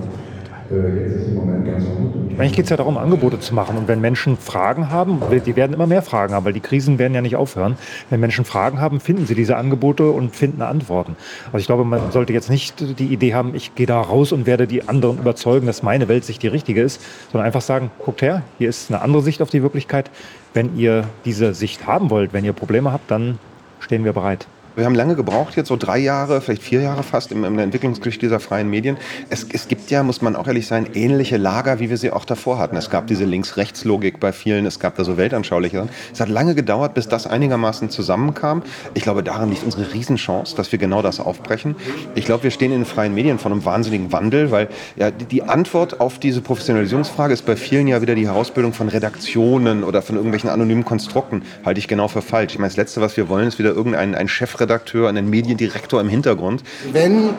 Gut. 0.68 2.24
Eigentlich 2.38 2.54
geht 2.54 2.64
es 2.64 2.70
ja 2.70 2.76
darum, 2.76 2.96
Angebote 2.96 3.38
zu 3.38 3.54
machen. 3.54 3.76
Und 3.76 3.86
wenn 3.86 4.00
Menschen 4.00 4.36
Fragen 4.36 4.90
haben, 4.90 5.22
die 5.30 5.56
werden 5.56 5.72
immer 5.72 5.86
mehr 5.86 6.02
Fragen 6.02 6.34
haben, 6.34 6.44
weil 6.44 6.52
die 6.52 6.60
Krisen 6.60 6.98
werden 6.98 7.14
ja 7.14 7.20
nicht 7.20 7.36
aufhören. 7.36 7.76
Wenn 8.10 8.18
Menschen 8.20 8.44
Fragen 8.44 8.80
haben, 8.80 8.98
finden 8.98 9.26
sie 9.26 9.34
diese 9.34 9.56
Angebote 9.56 10.10
und 10.10 10.34
finden 10.34 10.62
Antworten. 10.62 11.16
Also 11.46 11.58
ich 11.58 11.66
glaube, 11.66 11.84
man 11.84 12.10
sollte 12.10 12.32
jetzt 12.32 12.50
nicht 12.50 12.98
die 12.98 13.06
Idee 13.06 13.34
haben, 13.34 13.54
ich 13.54 13.74
gehe 13.74 13.86
da 13.86 14.00
raus 14.00 14.32
und 14.32 14.46
werde 14.46 14.66
die 14.66 14.88
anderen 14.88 15.18
überzeugen, 15.18 15.66
dass 15.66 15.82
meine 15.82 16.08
Weltsicht 16.08 16.42
die 16.42 16.48
richtige 16.48 16.82
ist, 16.82 17.00
sondern 17.30 17.46
einfach 17.46 17.62
sagen, 17.62 17.90
guckt 17.98 18.22
her, 18.22 18.42
hier 18.58 18.68
ist 18.68 18.90
eine 18.90 19.02
andere 19.02 19.22
Sicht 19.22 19.42
auf 19.42 19.50
die 19.50 19.62
Wirklichkeit. 19.62 20.10
Wenn 20.54 20.76
ihr 20.76 21.04
diese 21.24 21.54
Sicht 21.54 21.86
haben 21.86 22.10
wollt, 22.10 22.32
wenn 22.32 22.44
ihr 22.44 22.52
Probleme 22.52 22.90
habt, 22.90 23.10
dann 23.10 23.38
stehen 23.80 24.04
wir 24.04 24.12
bereit. 24.12 24.46
Wir 24.76 24.86
haben 24.86 24.96
lange 24.96 25.14
gebraucht, 25.14 25.54
jetzt 25.54 25.68
so 25.68 25.76
drei 25.76 25.98
Jahre, 25.98 26.40
vielleicht 26.40 26.64
vier 26.64 26.80
Jahre 26.80 27.04
fast 27.04 27.30
in, 27.30 27.44
in 27.44 27.54
der 27.54 27.62
Entwicklungsgeschichte 27.62 28.26
dieser 28.26 28.40
freien 28.40 28.68
Medien. 28.68 28.96
Es, 29.30 29.46
es, 29.52 29.68
gibt 29.68 29.88
ja, 29.88 30.02
muss 30.02 30.20
man 30.20 30.34
auch 30.34 30.48
ehrlich 30.48 30.66
sein, 30.66 30.88
ähnliche 30.94 31.36
Lager, 31.36 31.78
wie 31.78 31.90
wir 31.90 31.96
sie 31.96 32.10
auch 32.10 32.24
davor 32.24 32.58
hatten. 32.58 32.76
Es 32.76 32.90
gab 32.90 33.06
diese 33.06 33.24
Links-Rechts-Logik 33.24 34.18
bei 34.18 34.32
vielen, 34.32 34.66
es 34.66 34.80
gab 34.80 34.96
da 34.96 35.04
so 35.04 35.16
weltanschauliche. 35.16 35.86
Es 36.12 36.20
hat 36.20 36.28
lange 36.28 36.56
gedauert, 36.56 36.94
bis 36.94 37.06
das 37.06 37.28
einigermaßen 37.28 37.88
zusammenkam. 37.88 38.64
Ich 38.94 39.04
glaube, 39.04 39.22
darin 39.22 39.50
liegt 39.50 39.62
unsere 39.62 39.92
Riesenchance, 39.92 40.56
dass 40.56 40.72
wir 40.72 40.80
genau 40.80 41.02
das 41.02 41.20
aufbrechen. 41.20 41.76
Ich 42.16 42.24
glaube, 42.24 42.42
wir 42.42 42.50
stehen 42.50 42.72
in 42.72 42.80
den 42.80 42.84
freien 42.84 43.14
Medien 43.14 43.38
vor 43.38 43.52
einem 43.52 43.64
wahnsinnigen 43.64 44.10
Wandel, 44.10 44.50
weil 44.50 44.68
ja, 44.96 45.12
die 45.12 45.44
Antwort 45.44 46.00
auf 46.00 46.18
diese 46.18 46.40
Professionalisierungsfrage 46.40 47.32
ist 47.32 47.46
bei 47.46 47.54
vielen 47.54 47.86
ja 47.86 48.02
wieder 48.02 48.16
die 48.16 48.26
Herausbildung 48.26 48.72
von 48.72 48.88
Redaktionen 48.88 49.84
oder 49.84 50.02
von 50.02 50.16
irgendwelchen 50.16 50.50
anonymen 50.50 50.84
Konstrukten. 50.84 51.42
Halte 51.64 51.78
ich 51.78 51.86
genau 51.86 52.08
für 52.08 52.22
falsch. 52.22 52.54
Ich 52.54 52.58
meine, 52.58 52.70
das 52.70 52.76
Letzte, 52.76 53.00
was 53.00 53.16
wir 53.16 53.28
wollen, 53.28 53.46
ist 53.46 53.60
wieder 53.60 53.70
irgendein 53.70 54.16
ein 54.16 54.26
Chefredakteur 54.26 54.63
Chefredakteur, 54.64 55.08
einen 55.08 55.28
Mediendirektor 55.28 56.00
im 56.00 56.08
Hintergrund. 56.08 56.62
Wenn 56.92 57.30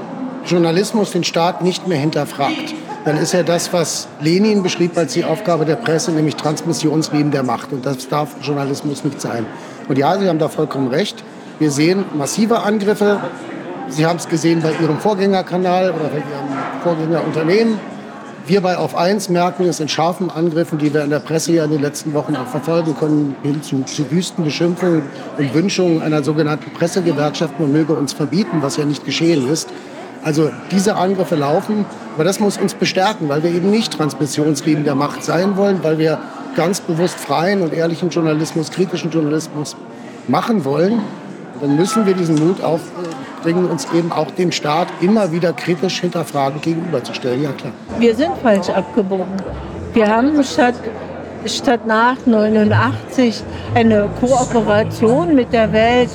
Journalismus 0.45 1.11
den 1.11 1.23
Staat 1.23 1.63
nicht 1.63 1.87
mehr 1.87 1.97
hinterfragt, 1.97 2.75
dann 3.03 3.17
ist 3.17 3.33
ja 3.33 3.43
das, 3.43 3.73
was 3.73 4.07
Lenin 4.19 4.63
beschrieb 4.63 4.97
als 4.97 5.13
die 5.13 5.23
Aufgabe 5.23 5.65
der 5.65 5.75
Presse, 5.75 6.11
nämlich 6.11 6.35
Transmissionsriemen 6.35 7.31
der 7.31 7.43
Macht. 7.43 7.71
Und 7.71 7.85
das 7.85 8.07
darf 8.07 8.35
Journalismus 8.41 9.03
nicht 9.03 9.21
sein. 9.21 9.45
Und 9.87 9.97
ja, 9.97 10.17
Sie 10.17 10.27
haben 10.27 10.39
da 10.39 10.49
vollkommen 10.49 10.87
recht. 10.87 11.23
Wir 11.59 11.71
sehen 11.71 12.05
massive 12.15 12.59
Angriffe. 12.59 13.19
Sie 13.87 14.05
haben 14.05 14.17
es 14.17 14.27
gesehen 14.27 14.61
bei 14.61 14.71
Ihrem 14.81 14.99
Vorgängerkanal 14.99 15.91
oder 15.91 16.09
bei 16.09 16.17
Ihrem 16.17 16.83
Vorgängerunternehmen. 16.83 17.79
Wir 18.47 18.61
bei 18.61 18.77
Auf 18.77 18.95
1 18.95 19.29
merken 19.29 19.65
es 19.65 19.79
in 19.79 19.89
scharfen 19.89 20.29
Angriffen, 20.29 20.77
die 20.77 20.93
wir 20.93 21.03
in 21.03 21.09
der 21.09 21.19
Presse 21.19 21.53
ja 21.53 21.65
in 21.65 21.71
den 21.71 21.81
letzten 21.81 22.13
Wochen 22.13 22.35
auch 22.35 22.45
verfolgen 22.45 22.95
können, 22.95 23.35
hin 23.41 23.63
zu, 23.63 23.81
zu 23.85 24.11
wüsten 24.11 24.43
Beschimpfungen 24.43 25.01
und 25.39 25.53
Wünschungen 25.55 26.03
einer 26.03 26.23
sogenannten 26.23 26.71
Pressegewerkschaft, 26.71 27.59
man 27.59 27.71
möge 27.71 27.93
uns 27.93 28.13
verbieten, 28.13 28.57
was 28.61 28.77
ja 28.77 28.85
nicht 28.85 29.03
geschehen 29.03 29.49
ist. 29.49 29.69
Also 30.23 30.51
diese 30.69 30.95
Angriffe 30.95 31.35
laufen, 31.35 31.87
aber 32.13 32.23
das 32.23 32.39
muss 32.39 32.59
uns 32.59 32.75
bestärken, 32.75 33.29
weil 33.29 33.41
wir 33.41 33.49
eben 33.49 33.71
nicht 33.71 33.93
Transmissionsriemen 33.93 34.83
der 34.83 34.93
Macht 34.93 35.23
sein 35.23 35.57
wollen, 35.57 35.79
weil 35.81 35.97
wir 35.97 36.19
ganz 36.55 36.81
bewusst 36.81 37.19
freien 37.19 37.63
und 37.63 37.73
ehrlichen 37.73 38.11
Journalismus, 38.11 38.69
kritischen 38.69 39.09
Journalismus 39.09 39.75
machen 40.27 40.65
wollen. 40.65 41.01
Dann 41.61 41.75
müssen 41.75 42.05
wir 42.05 42.13
diesen 42.13 42.35
Mut 42.35 42.61
auf, 42.61 42.81
bringen, 43.45 43.69
uns 43.69 43.87
eben 43.93 44.11
auch 44.11 44.31
dem 44.31 44.51
Staat 44.51 44.87
immer 45.01 45.31
wieder 45.31 45.53
kritisch 45.53 46.01
hinterfragen 46.01 46.59
gegenüberzustellen. 46.61 47.43
Ja, 47.43 47.51
klar. 47.51 47.73
Wir 47.99 48.15
sind 48.15 48.31
falsch 48.41 48.69
abgebogen. 48.69 49.33
Wir 49.93 50.07
haben 50.07 50.43
statt 50.43 50.73
statt 51.45 51.85
nach 51.85 52.17
89 52.25 53.43
eine 53.75 54.09
Kooperation 54.19 55.35
mit 55.35 55.53
der 55.53 55.71
Welt 55.71 56.09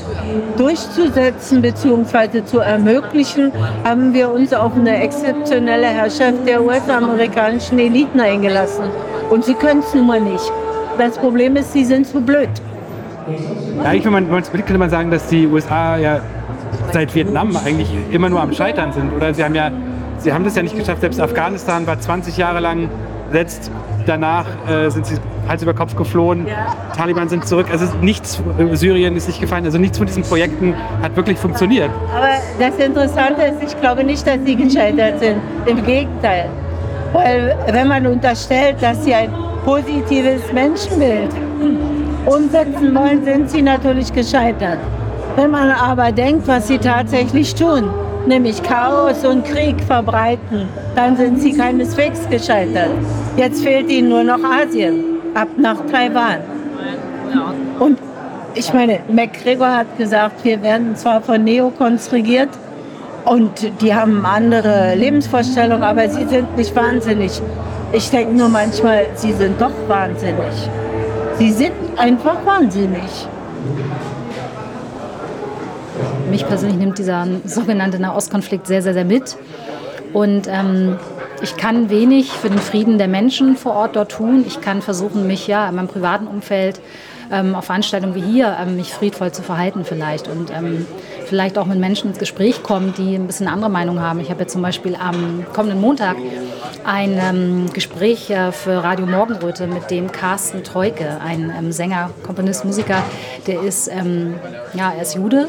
durchzusetzen 0.57 1.63
bzw. 1.63 2.45
zu 2.45 2.59
ermöglichen, 2.59 3.53
haben 3.85 4.13
wir 4.13 4.33
uns 4.33 4.53
auf 4.53 4.75
eine 4.75 5.01
exzeptionelle 5.01 5.87
Herrschaft 5.87 6.49
der 6.49 6.61
US-amerikanischen 6.61 7.79
Eliten 7.79 8.19
eingelassen. 8.19 8.87
Und 9.31 9.45
sie 9.45 9.55
können 9.55 9.81
es 9.87 9.95
nun 9.95 10.09
mal 10.09 10.21
nicht. 10.21 10.51
Das 10.99 11.17
Problem 11.17 11.55
ist, 11.55 11.73
sie 11.73 11.85
sind 11.85 12.09
zu 12.09 12.21
blöd. 12.21 12.51
Ja, 13.85 13.93
ich, 13.93 14.05
wenn 14.05 14.13
man 14.13 14.39
es 14.39 14.51
könnte 14.51 14.79
man 14.79 14.91
sagen, 14.91 15.13
dass 15.13 15.29
die 15.29 15.47
USA 15.47 15.97
ja 15.97 16.21
seit 16.93 17.15
Vietnam 17.15 17.57
eigentlich 17.57 17.89
immer 18.11 18.29
nur 18.29 18.41
am 18.41 18.53
Scheitern 18.53 18.93
sind. 18.93 19.13
Oder 19.13 19.35
sie 19.35 19.45
haben 19.45 19.55
ja, 19.55 19.71
sie 20.19 20.33
haben 20.33 20.45
das 20.45 20.57
ja 20.57 20.63
nicht 20.63 20.77
geschafft. 20.77 21.01
Selbst 21.01 21.21
Afghanistan 21.21 21.87
war 21.87 21.99
20 21.99 22.37
Jahre 22.37 22.61
lang 22.61 22.89
besetzt. 23.31 23.71
Danach 24.07 24.47
äh, 24.69 24.91
sind 24.91 25.07
sie 25.07 25.17
Hals 25.49 25.63
über 25.63 25.75
Kopf 25.75 25.97
geflohen. 25.97 26.47
Ja. 26.47 26.75
Taliban 26.97 27.29
sind 27.29 27.47
zurück. 27.47 27.67
Also 27.71 27.87
nichts, 28.01 28.43
Syrien 28.73 29.17
ist 29.17 29.27
nicht 29.29 29.41
gefallen. 29.41 29.65
Also 29.65 29.79
nichts 29.79 29.99
von 29.99 30.07
diesen 30.07 30.23
Projekten 30.23 30.75
hat 31.03 31.17
wirklich 31.17 31.39
funktioniert. 31.39 31.91
Aber 32.15 32.29
das 32.59 32.85
Interessante 32.85 33.43
ist, 33.43 33.63
ich 33.73 33.81
glaube 33.81 34.05
nicht, 34.05 34.27
dass 34.27 34.39
sie 34.45 34.57
gescheitert 34.57 35.21
sind. 35.21 35.37
Im 35.67 35.85
Gegenteil. 35.85 36.49
Weil 37.13 37.57
wenn 37.73 37.89
man 37.89 38.07
unterstellt, 38.07 38.77
dass 38.81 39.05
sie 39.05 39.15
ein 39.15 39.33
positives 39.65 40.53
Menschenbild 40.53 41.31
umsetzen 42.27 42.95
wollen, 42.95 43.25
sind 43.25 43.51
sie 43.51 43.63
natürlich 43.63 44.13
gescheitert. 44.13 44.79
Wenn 45.37 45.51
man 45.51 45.71
aber 45.71 46.13
denkt, 46.13 46.47
was 46.49 46.69
sie 46.69 46.79
tatsächlich 46.79 47.55
tun, 47.55 47.91
nämlich 48.27 48.63
Chaos 48.63 49.25
und 49.25 49.45
Krieg 49.45 49.81
verbreiten, 49.87 50.69
dann 50.95 51.17
sind 51.17 51.41
sie 51.41 51.53
keineswegs 51.53 52.29
gescheitert. 52.29 52.91
Jetzt 53.37 53.63
fehlt 53.63 53.91
ihnen 53.91 54.09
nur 54.09 54.25
noch 54.25 54.41
Asien, 54.43 55.05
ab 55.35 55.49
nach 55.57 55.79
Taiwan. 55.91 56.39
Und 57.79 57.99
ich 58.55 58.73
meine, 58.75 59.01
McGregor 59.09 59.77
hat 59.77 59.97
gesagt, 59.97 60.45
wir 60.45 60.61
werden 60.63 60.97
zwar 60.97 61.21
von 61.21 61.45
Neokons 61.45 62.13
regiert 62.13 62.51
und 63.25 63.71
die 63.81 63.95
haben 63.95 64.27
andere 64.27 64.95
Lebensvorstellungen, 64.97 65.85
aber 65.85 66.09
sie 66.09 66.27
sind 66.27 66.57
nicht 66.57 66.75
wahnsinnig. 66.75 67.41
Ich 67.93 68.11
denke 68.11 68.35
nur 68.35 68.49
manchmal, 68.49 69.07
sie 69.15 69.33
sind 69.33 69.61
doch 69.61 69.73
wahnsinnig. 69.89 70.69
Sie 71.39 71.53
sind 71.53 71.73
einfach 71.97 72.45
wahnsinnig. 72.45 73.29
Mich 76.31 76.47
persönlich 76.47 76.79
nimmt 76.79 76.99
dieser 76.99 77.27
sogenannte 77.45 77.99
Nahostkonflikt 77.99 78.67
sehr, 78.67 78.83
sehr, 78.83 78.95
sehr 78.95 79.05
mit. 79.05 79.37
Und 80.13 80.47
ähm, 80.49 80.97
ich 81.43 81.57
kann 81.57 81.91
wenig 81.91 82.31
für 82.31 82.49
den 82.49 82.59
Frieden 82.59 82.99
der 82.99 83.09
Menschen 83.09 83.57
vor 83.57 83.75
Ort 83.75 83.97
dort 83.97 84.13
tun. 84.13 84.45
Ich 84.47 84.61
kann 84.61 84.81
versuchen, 84.81 85.27
mich 85.27 85.47
ja 85.47 85.69
in 85.69 85.75
meinem 85.75 85.89
privaten 85.89 86.27
Umfeld 86.27 86.81
ähm, 87.33 87.55
auf 87.55 87.65
Veranstaltungen 87.65 88.15
wie 88.15 88.21
hier 88.21 88.57
ähm, 88.61 88.77
mich 88.77 88.93
friedvoll 88.93 89.33
zu 89.33 89.43
verhalten 89.43 89.85
vielleicht 89.85 90.29
und 90.29 90.51
ähm, 90.51 90.87
vielleicht 91.27 91.59
auch 91.59 91.67
mit 91.67 91.79
Menschen 91.79 92.11
ins 92.11 92.19
Gespräch 92.19 92.63
kommen, 92.63 92.93
die 92.97 93.15
ein 93.15 93.27
bisschen 93.27 93.49
andere 93.49 93.71
Meinung 93.71 94.01
haben. 94.01 94.21
Ich 94.21 94.31
habe 94.31 94.41
jetzt 94.41 94.53
zum 94.53 94.63
Beispiel 94.63 94.97
am 94.97 95.45
kommenden 95.53 95.81
Montag 95.81 96.17
ein 96.85 97.19
ähm, 97.21 97.73
Gespräch 97.73 98.31
äh, 98.31 98.53
für 98.53 98.83
Radio 98.83 99.07
Morgenröte 99.07 99.67
mit 99.67 99.91
dem 99.91 100.11
Carsten 100.11 100.65
Treuke, 100.65 101.21
ein 101.25 101.53
ähm, 101.57 101.73
Sänger, 101.73 102.11
Komponist, 102.25 102.65
Musiker, 102.65 103.03
der 103.47 103.63
ist, 103.63 103.89
ähm, 103.89 104.35
ja, 104.75 104.93
er 104.97 105.03
ist 105.03 105.15
Jude 105.15 105.49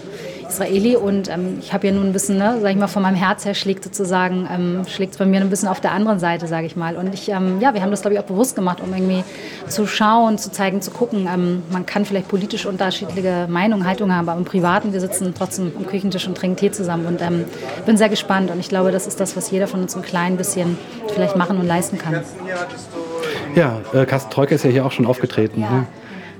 Israeli 0.51 0.95
und 0.95 1.29
ähm, 1.29 1.57
ich 1.59 1.73
habe 1.73 1.87
ja 1.87 1.93
nun 1.93 2.07
ein 2.07 2.13
bisschen, 2.13 2.37
ne, 2.37 2.57
sag 2.61 2.71
ich 2.71 2.77
mal, 2.77 2.87
von 2.87 3.01
meinem 3.01 3.15
Herz 3.15 3.45
her 3.45 3.53
schlägt 3.53 3.83
sozusagen, 3.83 4.47
ähm, 4.51 4.83
schlägt 4.87 5.13
es 5.13 5.17
bei 5.17 5.25
mir 5.25 5.41
ein 5.41 5.49
bisschen 5.49 5.69
auf 5.69 5.79
der 5.79 5.91
anderen 5.91 6.19
Seite, 6.19 6.47
sage 6.47 6.65
ich 6.65 6.75
mal. 6.75 6.95
Und 6.95 7.13
ich, 7.13 7.29
ähm, 7.29 7.59
ja, 7.59 7.73
wir 7.73 7.81
haben 7.81 7.91
das, 7.91 8.01
glaube 8.01 8.15
ich, 8.15 8.19
auch 8.19 8.25
bewusst 8.25 8.55
gemacht, 8.55 8.81
um 8.81 8.93
irgendwie 8.93 9.23
zu 9.67 9.87
schauen, 9.87 10.37
zu 10.37 10.51
zeigen, 10.51 10.81
zu 10.81 10.91
gucken. 10.91 11.27
Ähm, 11.33 11.63
man 11.71 11.85
kann 11.85 12.05
vielleicht 12.05 12.27
politisch 12.27 12.65
unterschiedliche 12.65 13.47
Meinungen, 13.49 13.85
Haltungen 13.85 14.15
haben, 14.15 14.27
aber 14.27 14.37
im 14.37 14.45
Privaten, 14.45 14.93
wir 14.93 14.99
sitzen 14.99 15.33
trotzdem 15.37 15.71
am 15.77 15.87
Küchentisch 15.87 16.27
und 16.27 16.37
trinken 16.37 16.57
Tee 16.57 16.71
zusammen 16.71 17.05
und 17.05 17.21
ähm, 17.21 17.45
bin 17.85 17.97
sehr 17.97 18.09
gespannt. 18.09 18.51
Und 18.51 18.59
ich 18.59 18.69
glaube, 18.69 18.91
das 18.91 19.07
ist 19.07 19.19
das, 19.19 19.35
was 19.35 19.51
jeder 19.51 19.67
von 19.67 19.81
uns 19.81 19.95
ein 19.95 20.01
klein 20.01 20.37
bisschen 20.37 20.77
vielleicht 21.13 21.35
machen 21.35 21.57
und 21.57 21.67
leisten 21.67 21.97
kann. 21.97 22.21
Ja, 23.55 23.79
äh, 23.93 24.05
Carsten 24.05 24.31
Treuke 24.31 24.55
ist 24.55 24.63
ja 24.63 24.69
hier 24.69 24.85
auch 24.85 24.91
schon 24.91 25.05
aufgetreten. 25.05 25.61
Ja. 25.61 25.71
Ne? 25.71 25.87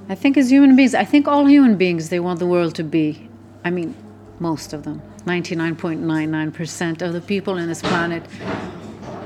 I 0.10 0.16
think 0.16 0.38
as 0.38 0.52
human 0.52 0.76
beings, 0.76 0.94
I 0.94 1.06
think 1.06 1.28
all 1.28 1.46
human 1.46 1.78
beings, 1.78 2.10
they 2.10 2.22
want 2.22 2.40
the 2.40 2.46
world 2.46 2.76
to 2.76 2.84
be 2.84 3.16
I 3.64 3.70
mean, 3.70 3.96
most 4.40 4.74
of 4.74 4.84
them, 4.84 5.02
99.99% 5.26 7.02
of 7.02 7.14
the 7.14 7.22
people 7.22 7.58
in 7.58 7.68
this 7.68 7.82
planet, 7.82 8.24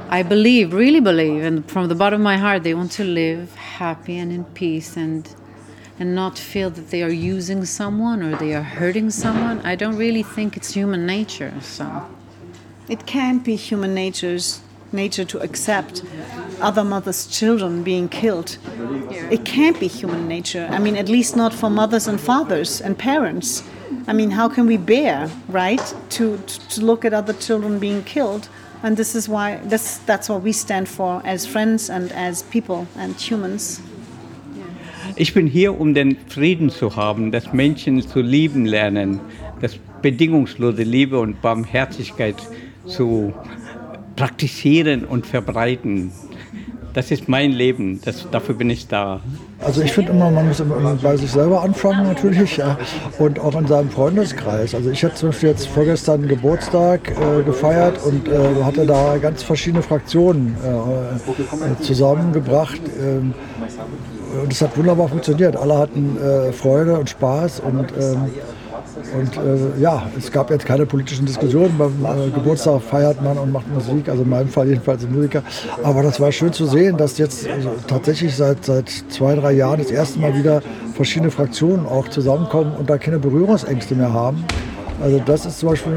I 0.10 0.24
believe, 0.24 0.74
really 0.74 1.00
believe, 1.00 1.44
and 1.44 1.70
from 1.70 1.88
the 1.88 1.96
bottom 1.96 2.22
of 2.22 2.24
my 2.24 2.38
heart, 2.38 2.64
they 2.64 2.74
want 2.74 2.92
to 2.94 3.04
live 3.04 3.56
happy 3.56 4.18
and 4.18 4.32
in 4.32 4.46
peace 4.46 4.98
and 4.98 5.34
and 5.98 6.14
not 6.14 6.38
feel 6.38 6.70
that 6.70 6.90
they 6.90 7.02
are 7.04 7.10
using 7.10 7.64
someone 7.64 8.22
or 8.22 8.36
they 8.36 8.54
are 8.54 8.62
hurting 8.62 9.10
someone. 9.10 9.62
I 9.62 9.76
don't 9.76 9.96
really 9.96 10.24
think 10.24 10.58
it's 10.58 10.74
human 10.74 11.06
nature. 11.06 11.54
So 11.62 12.06
it 12.90 13.06
can't 13.06 13.44
be 13.44 13.56
human 13.56 13.94
nature's 13.94 14.60
nature 14.92 15.26
to 15.26 15.40
accept 15.40 16.04
other 16.62 16.84
mothers' 16.84 17.28
children 17.28 17.84
being 17.84 18.10
killed. 18.10 18.58
It 19.32 19.46
can't 19.46 19.80
be 19.80 19.88
human 19.88 20.28
nature. 20.28 20.68
I 20.72 20.80
mean, 20.80 20.96
at 20.96 21.10
least 21.10 21.36
not 21.36 21.54
for 21.54 21.70
mothers 21.70 22.08
and 22.08 22.20
fathers 22.20 22.82
and 22.82 22.98
parents. 22.98 23.64
I 24.08 24.14
mean, 24.14 24.32
how 24.32 24.50
can 24.50 24.68
we 24.68 24.78
bear, 24.78 25.30
right, 25.48 25.82
to, 26.12 26.38
to 26.70 26.82
look 26.82 27.06
at 27.06 27.14
other 27.14 27.34
children 27.34 27.80
being 27.80 28.04
killed? 28.04 28.50
And 28.84 28.98
this 28.98 29.16
is 29.16 29.28
why 29.28 29.58
this, 29.64 29.98
that's 30.06 30.30
what 30.30 30.44
we 30.44 30.52
stand 30.52 30.88
for 30.88 31.22
as 31.26 31.46
friends 31.46 31.90
and 31.90 32.12
as 32.12 32.44
people 32.44 32.88
and 32.98 33.16
humans. 33.20 33.82
Ich 35.18 35.34
bin 35.34 35.48
hier, 35.48 35.80
um 35.80 35.94
den 35.94 36.18
Frieden 36.28 36.70
zu 36.70 36.96
haben, 36.96 37.32
dass 37.32 37.54
Menschen 37.54 38.02
zu 38.02 38.20
lieben 38.20 38.66
lernen, 38.66 39.22
das 39.62 39.78
bedingungslose 40.02 40.84
Liebe 40.84 41.20
und 41.20 41.42
Barmherzigkeit 41.42 42.36
zu 42.86 43.34
praktizieren 44.16 45.06
und 45.06 45.26
verbreiten. 45.26 46.12
Das 46.96 47.12
ist 47.12 47.28
mein 47.28 47.52
Leben, 47.52 48.00
das, 48.06 48.26
dafür 48.32 48.56
bin 48.56 48.70
ich 48.70 48.88
da. 48.88 49.20
Also 49.60 49.82
ich 49.82 49.92
finde 49.92 50.14
immer, 50.14 50.32
man 50.32 50.48
muss 50.48 50.62
immer 50.62 50.96
bei 50.96 51.18
sich 51.18 51.30
selber 51.30 51.62
anfangen 51.62 52.08
natürlich 52.08 52.56
ja, 52.56 52.78
und 53.20 53.38
auch 53.38 53.54
in 53.60 53.68
seinem 53.68 53.90
Freundeskreis. 53.90 54.74
Also 54.74 54.92
ich 54.92 55.04
hatte 55.04 55.16
zum 55.16 55.30
Beispiel 55.30 55.50
jetzt 55.50 55.68
vorgestern 55.68 56.26
Geburtstag 56.26 57.12
äh, 57.12 57.44
gefeiert 57.44 58.00
und 58.06 58.30
äh, 58.30 58.64
hatte 58.64 58.86
da 58.86 59.18
ganz 59.18 59.44
verschiedene 59.44 59.84
Fraktionen 59.84 60.56
äh, 60.64 61.84
zusammengebracht. 61.84 62.80
Ähm, 62.98 63.34
und 64.42 64.54
es 64.54 64.62
hat 64.62 64.78
wunderbar 64.78 65.10
funktioniert. 65.10 65.58
Alle 65.58 65.78
hatten 65.78 66.18
äh, 66.18 66.54
Freude 66.54 66.98
und 66.98 67.10
Spaß 67.10 67.60
und 67.60 67.92
ähm, 68.00 68.32
und 69.18 69.38
äh, 69.38 69.82
ja, 69.82 70.08
es 70.18 70.32
gab 70.32 70.50
jetzt 70.50 70.66
keine 70.66 70.86
politischen 70.86 71.26
Diskussionen. 71.26 71.78
Beim 71.78 72.06
äh, 72.06 72.30
Geburtstag 72.30 72.82
feiert 72.82 73.22
man 73.22 73.38
und 73.38 73.52
macht 73.52 73.68
Musik, 73.74 74.10
also 74.10 74.24
in 74.24 74.30
meinem 74.30 74.48
Fall 74.48 74.68
jedenfalls 74.68 75.08
Musiker. 75.08 75.44
Aber 75.84 76.04
das 76.04 76.20
war 76.20 76.32
schön 76.32 76.54
zu 76.54 76.66
sehen, 76.66 76.98
dass 76.98 77.18
jetzt 77.18 77.48
also 77.48 77.72
tatsächlich 77.88 78.36
seit, 78.36 78.66
seit 78.66 78.90
zwei, 79.10 79.36
drei 79.36 79.54
Jahren 79.54 79.80
das 79.80 79.92
erste 79.92 80.20
Mal 80.20 80.36
wieder 80.36 80.62
verschiedene 80.96 81.32
Fraktionen 81.32 81.86
auch 81.86 82.08
zusammenkommen 82.10 82.74
und 82.78 82.90
da 82.90 82.98
keine 82.98 83.20
Berührungsängste 83.20 83.96
mehr 83.96 84.14
haben. 84.14 84.44
Also 85.02 85.20
das 85.26 85.46
ist 85.46 85.60
zum 85.60 85.70
Beispiel 85.70 85.94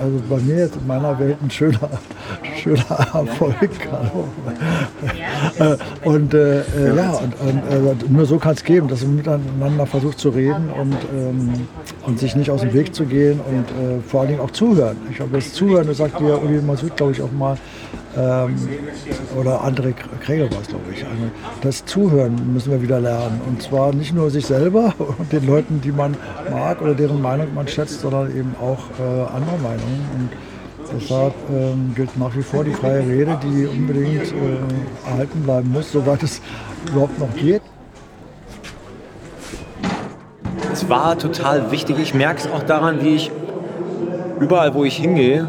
also 0.00 0.22
bei 0.28 0.38
mir 0.38 0.56
jetzt 0.58 0.76
in 0.76 0.86
meiner 0.86 1.18
Welt 1.18 1.36
ein 1.42 1.50
schöner, 1.50 1.90
schöner 2.62 2.98
Erfolg. 3.12 3.56
Äh, 5.58 5.76
und 6.04 6.34
äh, 6.34 6.60
äh, 6.60 6.96
ja, 6.96 7.12
und, 7.12 7.34
und 7.40 7.58
äh, 7.70 8.10
nur 8.10 8.26
so 8.26 8.38
kann 8.38 8.52
es 8.52 8.62
geben, 8.62 8.88
dass 8.88 9.02
man 9.02 9.16
miteinander 9.16 9.86
versucht 9.86 10.18
zu 10.18 10.28
reden 10.28 10.68
und, 10.70 10.96
ähm, 11.14 11.66
und 12.06 12.18
sich 12.18 12.36
nicht 12.36 12.50
aus 12.50 12.60
dem 12.60 12.74
Weg 12.74 12.94
zu 12.94 13.06
gehen 13.06 13.40
und 13.40 13.64
äh, 13.64 14.00
vor 14.06 14.20
allen 14.20 14.30
Dingen 14.30 14.40
auch 14.40 14.50
zuhören. 14.50 14.96
Ich 15.10 15.16
glaube, 15.16 15.36
das 15.36 15.54
Zuhören, 15.54 15.86
das 15.86 15.96
sagt 15.96 16.20
ja 16.20 16.36
Uli 16.36 16.60
Masud, 16.60 16.94
glaube 16.94 17.12
ich, 17.12 17.22
auch 17.22 17.32
mal, 17.32 17.56
ähm, 18.16 18.56
oder 19.38 19.62
André 19.62 19.94
Kregel 20.20 20.50
war 20.50 20.60
es, 20.60 20.68
glaube 20.68 20.84
ich. 20.92 21.04
Also 21.04 21.22
das 21.60 21.84
Zuhören 21.84 22.52
müssen 22.52 22.72
wir 22.72 22.82
wieder 22.82 23.00
lernen. 23.00 23.40
Und 23.46 23.62
zwar 23.62 23.94
nicht 23.94 24.12
nur 24.12 24.30
sich 24.30 24.46
selber 24.46 24.94
und 25.18 25.32
den 25.32 25.46
Leuten, 25.46 25.80
die 25.80 25.92
man 25.92 26.16
mag 26.50 26.82
oder 26.82 26.94
deren 26.94 27.22
Meinung 27.22 27.54
man 27.54 27.68
schätzt, 27.68 28.00
sondern 28.00 28.30
eben 28.36 28.54
auch 28.60 28.78
äh, 28.98 29.34
andere 29.34 29.58
Meinungen. 29.58 30.08
Und 30.16 30.30
deshalb 30.92 31.34
ähm, 31.50 31.92
gilt 31.94 32.16
nach 32.18 32.34
wie 32.36 32.42
vor 32.42 32.64
die 32.64 32.72
freie 32.72 33.06
Rede, 33.06 33.38
die 33.42 33.66
unbedingt 33.66 34.32
äh, 34.32 35.08
erhalten 35.08 35.42
bleiben 35.42 35.70
muss, 35.70 35.92
soweit 35.92 36.22
es 36.22 36.40
überhaupt 36.90 37.18
noch 37.18 37.34
geht. 37.36 37.62
Es 40.72 40.88
war 40.88 41.16
total 41.16 41.70
wichtig. 41.70 41.98
Ich 42.00 42.14
merke 42.14 42.40
es 42.40 42.50
auch 42.50 42.62
daran, 42.62 43.02
wie 43.02 43.14
ich 43.16 43.30
überall, 44.40 44.74
wo 44.74 44.84
ich 44.84 44.96
hingehe, 44.96 45.48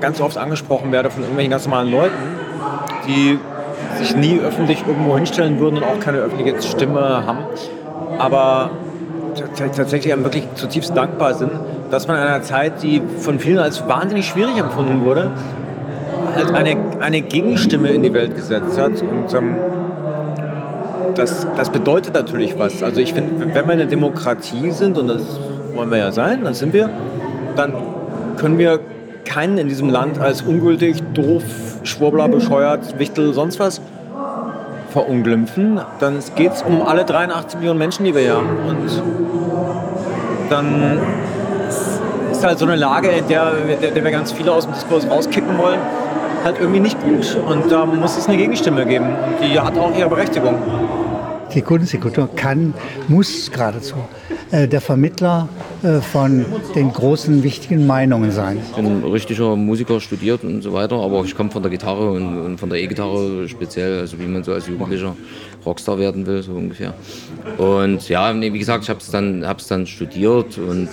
ganz 0.00 0.20
oft 0.20 0.38
angesprochen 0.38 0.92
werde 0.92 1.10
von 1.10 1.22
irgendwelchen 1.22 1.50
ganz 1.50 1.64
normalen 1.66 1.90
Leuten, 1.90 2.14
die 3.06 3.38
sich 3.98 4.16
nie 4.16 4.38
öffentlich 4.38 4.84
irgendwo 4.86 5.16
hinstellen 5.16 5.58
würden 5.58 5.76
und 5.76 5.84
auch 5.84 6.00
keine 6.00 6.18
öffentliche 6.18 6.60
Stimme 6.62 7.26
haben, 7.26 7.38
aber 8.18 8.70
tatsächlich 9.56 10.16
wirklich 10.16 10.44
zutiefst 10.54 10.96
dankbar 10.96 11.34
sind, 11.34 11.50
dass 11.90 12.06
man 12.06 12.16
in 12.16 12.22
einer 12.22 12.42
Zeit, 12.42 12.82
die 12.82 13.02
von 13.18 13.38
vielen 13.38 13.58
als 13.58 13.86
wahnsinnig 13.88 14.26
schwierig 14.26 14.58
empfunden 14.58 15.04
wurde, 15.04 15.30
halt 16.34 16.54
eine, 16.54 16.76
eine 17.00 17.20
Gegenstimme 17.22 17.88
in 17.88 18.02
die 18.02 18.12
Welt 18.12 18.34
gesetzt 18.34 18.78
hat. 18.78 19.02
Und 19.02 19.32
ähm, 19.34 19.56
das, 21.14 21.46
das 21.56 21.70
bedeutet 21.70 22.14
natürlich 22.14 22.58
was. 22.58 22.82
Also 22.82 23.00
ich 23.00 23.14
finde, 23.14 23.54
wenn 23.54 23.66
wir 23.66 23.72
eine 23.72 23.86
Demokratie 23.86 24.70
sind, 24.70 24.98
und 24.98 25.08
das 25.08 25.22
wollen 25.74 25.90
wir 25.90 25.98
ja 25.98 26.12
sein, 26.12 26.44
das 26.44 26.58
sind 26.58 26.72
wir, 26.72 26.90
dann 27.56 27.72
können 28.36 28.58
wir 28.58 28.80
keinen 29.38 29.56
in 29.56 29.68
diesem 29.68 29.88
Land 29.88 30.18
als 30.18 30.42
ungültig, 30.42 31.00
doof, 31.14 31.44
Schwurbler, 31.84 32.28
bescheuert, 32.28 32.98
Wichtel, 32.98 33.32
sonst 33.32 33.60
was 33.60 33.80
verunglimpfen. 34.90 35.80
Dann 36.00 36.18
geht 36.34 36.54
es 36.54 36.62
um 36.62 36.82
alle 36.82 37.04
83 37.04 37.60
Millionen 37.60 37.78
Menschen, 37.78 38.04
die 38.04 38.12
wir 38.16 38.22
hier 38.22 38.34
haben. 38.34 38.48
Und 38.66 38.90
dann 40.50 40.98
ist 42.32 42.44
halt 42.44 42.58
so 42.58 42.66
eine 42.66 42.74
Lage, 42.74 43.10
in 43.10 43.28
der, 43.28 43.52
der, 43.80 43.92
der 43.92 44.02
wir 44.02 44.10
ganz 44.10 44.32
viele 44.32 44.50
aus 44.50 44.64
dem 44.64 44.74
Diskurs 44.74 45.08
rauskicken 45.08 45.56
wollen, 45.56 45.78
halt 46.42 46.56
irgendwie 46.58 46.80
nicht 46.80 47.00
gut. 47.00 47.38
Und 47.48 47.70
da 47.70 47.86
muss 47.86 48.18
es 48.18 48.26
eine 48.26 48.38
Gegenstimme 48.38 48.86
geben. 48.86 49.06
Und 49.06 49.48
die 49.48 49.60
hat 49.60 49.78
auch 49.78 49.96
ihre 49.96 50.08
Berechtigung. 50.08 50.56
Die 51.54 51.62
Kunst, 51.62 51.92
die 51.92 51.98
Kultur 51.98 52.28
kann, 52.34 52.74
muss 53.08 53.50
geradezu 53.50 53.96
äh, 54.50 54.68
der 54.68 54.80
Vermittler 54.80 55.48
äh, 55.82 56.00
von 56.00 56.44
den 56.74 56.92
großen, 56.92 57.42
wichtigen 57.42 57.86
Meinungen 57.86 58.30
sein. 58.30 58.58
Ich 58.70 58.76
bin 58.76 59.02
richtiger 59.04 59.56
Musiker, 59.56 60.00
studiert 60.00 60.44
und 60.44 60.62
so 60.62 60.72
weiter, 60.72 60.96
aber 60.96 61.24
ich 61.24 61.34
komme 61.34 61.50
von 61.50 61.62
der 61.62 61.70
Gitarre 61.70 62.10
und, 62.10 62.58
von 62.58 62.68
der 62.68 62.80
E-Gitarre 62.80 63.48
speziell, 63.48 64.00
also 64.00 64.18
wie 64.18 64.26
man 64.26 64.44
so 64.44 64.52
als 64.52 64.66
Jugendlicher 64.66 65.16
Rockstar 65.64 65.98
werden 65.98 66.26
will, 66.26 66.42
so 66.42 66.52
ungefähr. 66.52 66.94
Und 67.56 68.08
ja, 68.08 68.38
wie 68.38 68.58
gesagt, 68.58 68.84
ich 68.84 68.90
habe 68.90 69.00
es 69.00 69.10
dann, 69.10 69.44
dann 69.68 69.86
studiert 69.86 70.58
und 70.58 70.88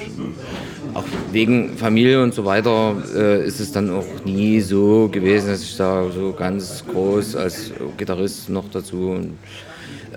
auch 0.94 1.04
wegen 1.32 1.78
Familie 1.78 2.24
und 2.24 2.34
so 2.34 2.46
weiter 2.46 2.96
äh, 3.16 3.46
ist 3.46 3.60
es 3.60 3.72
dann 3.72 3.90
auch 3.90 4.06
nie 4.26 4.62
so 4.62 5.10
gewesen, 5.10 5.50
dass 5.50 5.62
ich 5.62 5.76
da 5.76 6.10
so 6.10 6.34
ganz 6.34 6.84
groß 6.86 7.36
als 7.36 7.72
Gitarrist 7.98 8.50
noch 8.50 8.66
dazu 8.72 9.12
und 9.12 9.38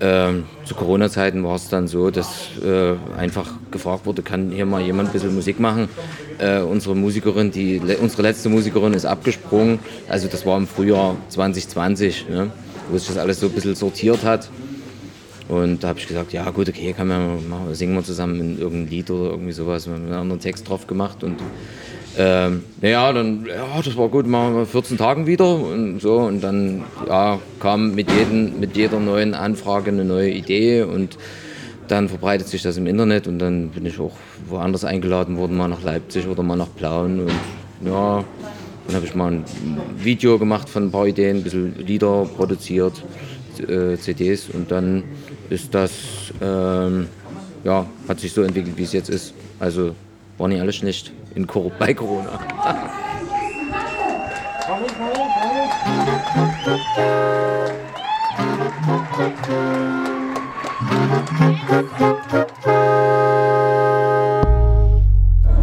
ähm, 0.00 0.44
zu 0.64 0.74
Corona-Zeiten 0.74 1.42
war 1.42 1.56
es 1.56 1.68
dann 1.68 1.88
so, 1.88 2.10
dass 2.10 2.50
äh, 2.64 2.94
einfach 3.16 3.50
gefragt 3.70 4.06
wurde, 4.06 4.22
kann 4.22 4.50
hier 4.50 4.66
mal 4.66 4.80
jemand 4.80 5.08
ein 5.08 5.12
bisschen 5.12 5.34
Musik 5.34 5.58
machen? 5.58 5.88
Äh, 6.38 6.60
unsere 6.60 6.94
Musikerin, 6.94 7.50
die, 7.50 7.80
unsere 8.00 8.22
letzte 8.22 8.48
Musikerin 8.48 8.94
ist 8.94 9.04
abgesprungen. 9.04 9.80
Also 10.08 10.28
das 10.28 10.46
war 10.46 10.56
im 10.56 10.66
Frühjahr 10.66 11.16
2020, 11.30 12.28
ne, 12.28 12.50
wo 12.90 12.98
sich 12.98 13.08
das 13.08 13.16
alles 13.16 13.40
so 13.40 13.46
ein 13.46 13.52
bisschen 13.52 13.74
sortiert 13.74 14.22
hat. 14.24 14.48
Und 15.48 15.82
da 15.82 15.88
habe 15.88 15.98
ich 15.98 16.06
gesagt, 16.06 16.32
ja 16.32 16.48
gut, 16.50 16.68
okay, 16.68 16.92
kann 16.92 17.08
man 17.08 17.48
machen, 17.48 17.74
singen 17.74 17.94
wir 17.94 18.04
zusammen 18.04 18.38
in 18.38 18.60
irgendein 18.60 18.90
Lied 18.90 19.10
oder 19.10 19.30
irgendwie 19.30 19.52
sowas. 19.52 19.86
Wir 19.86 19.94
haben 19.94 20.04
einen 20.04 20.12
anderen 20.12 20.40
Text 20.40 20.68
drauf 20.68 20.86
gemacht 20.86 21.24
und 21.24 21.38
ähm, 22.16 22.64
naja, 22.80 23.12
dann, 23.12 23.46
ja, 23.46 23.82
das 23.82 23.96
war 23.96 24.08
gut, 24.08 24.26
machen 24.26 24.56
wir 24.56 24.66
14 24.66 24.96
Tagen 24.96 25.26
wieder 25.26 25.54
und 25.54 26.00
so. 26.00 26.16
Und 26.16 26.42
dann 26.42 26.84
ja, 27.06 27.38
kam 27.60 27.94
mit, 27.94 28.10
jedem, 28.10 28.58
mit 28.58 28.76
jeder 28.76 28.98
neuen 28.98 29.34
Anfrage 29.34 29.90
eine 29.90 30.04
neue 30.04 30.30
Idee 30.30 30.82
und 30.82 31.18
dann 31.88 32.08
verbreitet 32.08 32.48
sich 32.48 32.62
das 32.62 32.76
im 32.76 32.86
Internet 32.86 33.26
und 33.26 33.38
dann 33.38 33.70
bin 33.70 33.86
ich 33.86 33.98
auch 33.98 34.16
woanders 34.46 34.84
eingeladen 34.84 35.36
worden, 35.36 35.56
mal 35.56 35.68
nach 35.68 35.82
Leipzig 35.82 36.26
oder 36.26 36.42
mal 36.42 36.56
nach 36.56 36.74
Plauen. 36.76 37.20
Und 37.20 37.32
ja, 37.86 38.24
dann 38.86 38.96
habe 38.96 39.06
ich 39.06 39.14
mal 39.14 39.32
ein 39.32 39.44
Video 39.96 40.38
gemacht 40.38 40.68
von 40.68 40.84
ein 40.84 40.90
paar 40.90 41.06
Ideen, 41.06 41.38
ein 41.38 41.42
bisschen 41.42 41.74
Lieder 41.78 42.26
produziert, 42.36 43.02
äh, 43.66 43.96
CDs 43.96 44.48
und 44.50 44.70
dann 44.70 45.04
ist 45.50 45.74
das, 45.74 45.92
ähm, 46.40 47.06
ja, 47.64 47.86
hat 48.08 48.20
sich 48.20 48.32
so 48.32 48.42
entwickelt, 48.42 48.76
wie 48.76 48.82
es 48.82 48.92
jetzt 48.92 49.08
ist. 49.08 49.34
Also 49.58 49.94
war 50.36 50.48
nicht 50.48 50.60
alles 50.60 50.76
schlecht 50.76 51.12
in 51.38 51.46
bei 51.78 51.94
Corona. 51.94 52.40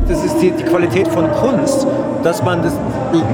Das 0.07 0.23
ist 0.23 0.37
die, 0.41 0.51
die 0.51 0.63
Qualität 0.63 1.09
von 1.09 1.29
Kunst, 1.31 1.85
dass 2.23 2.41
man 2.41 2.63
das, 2.63 2.73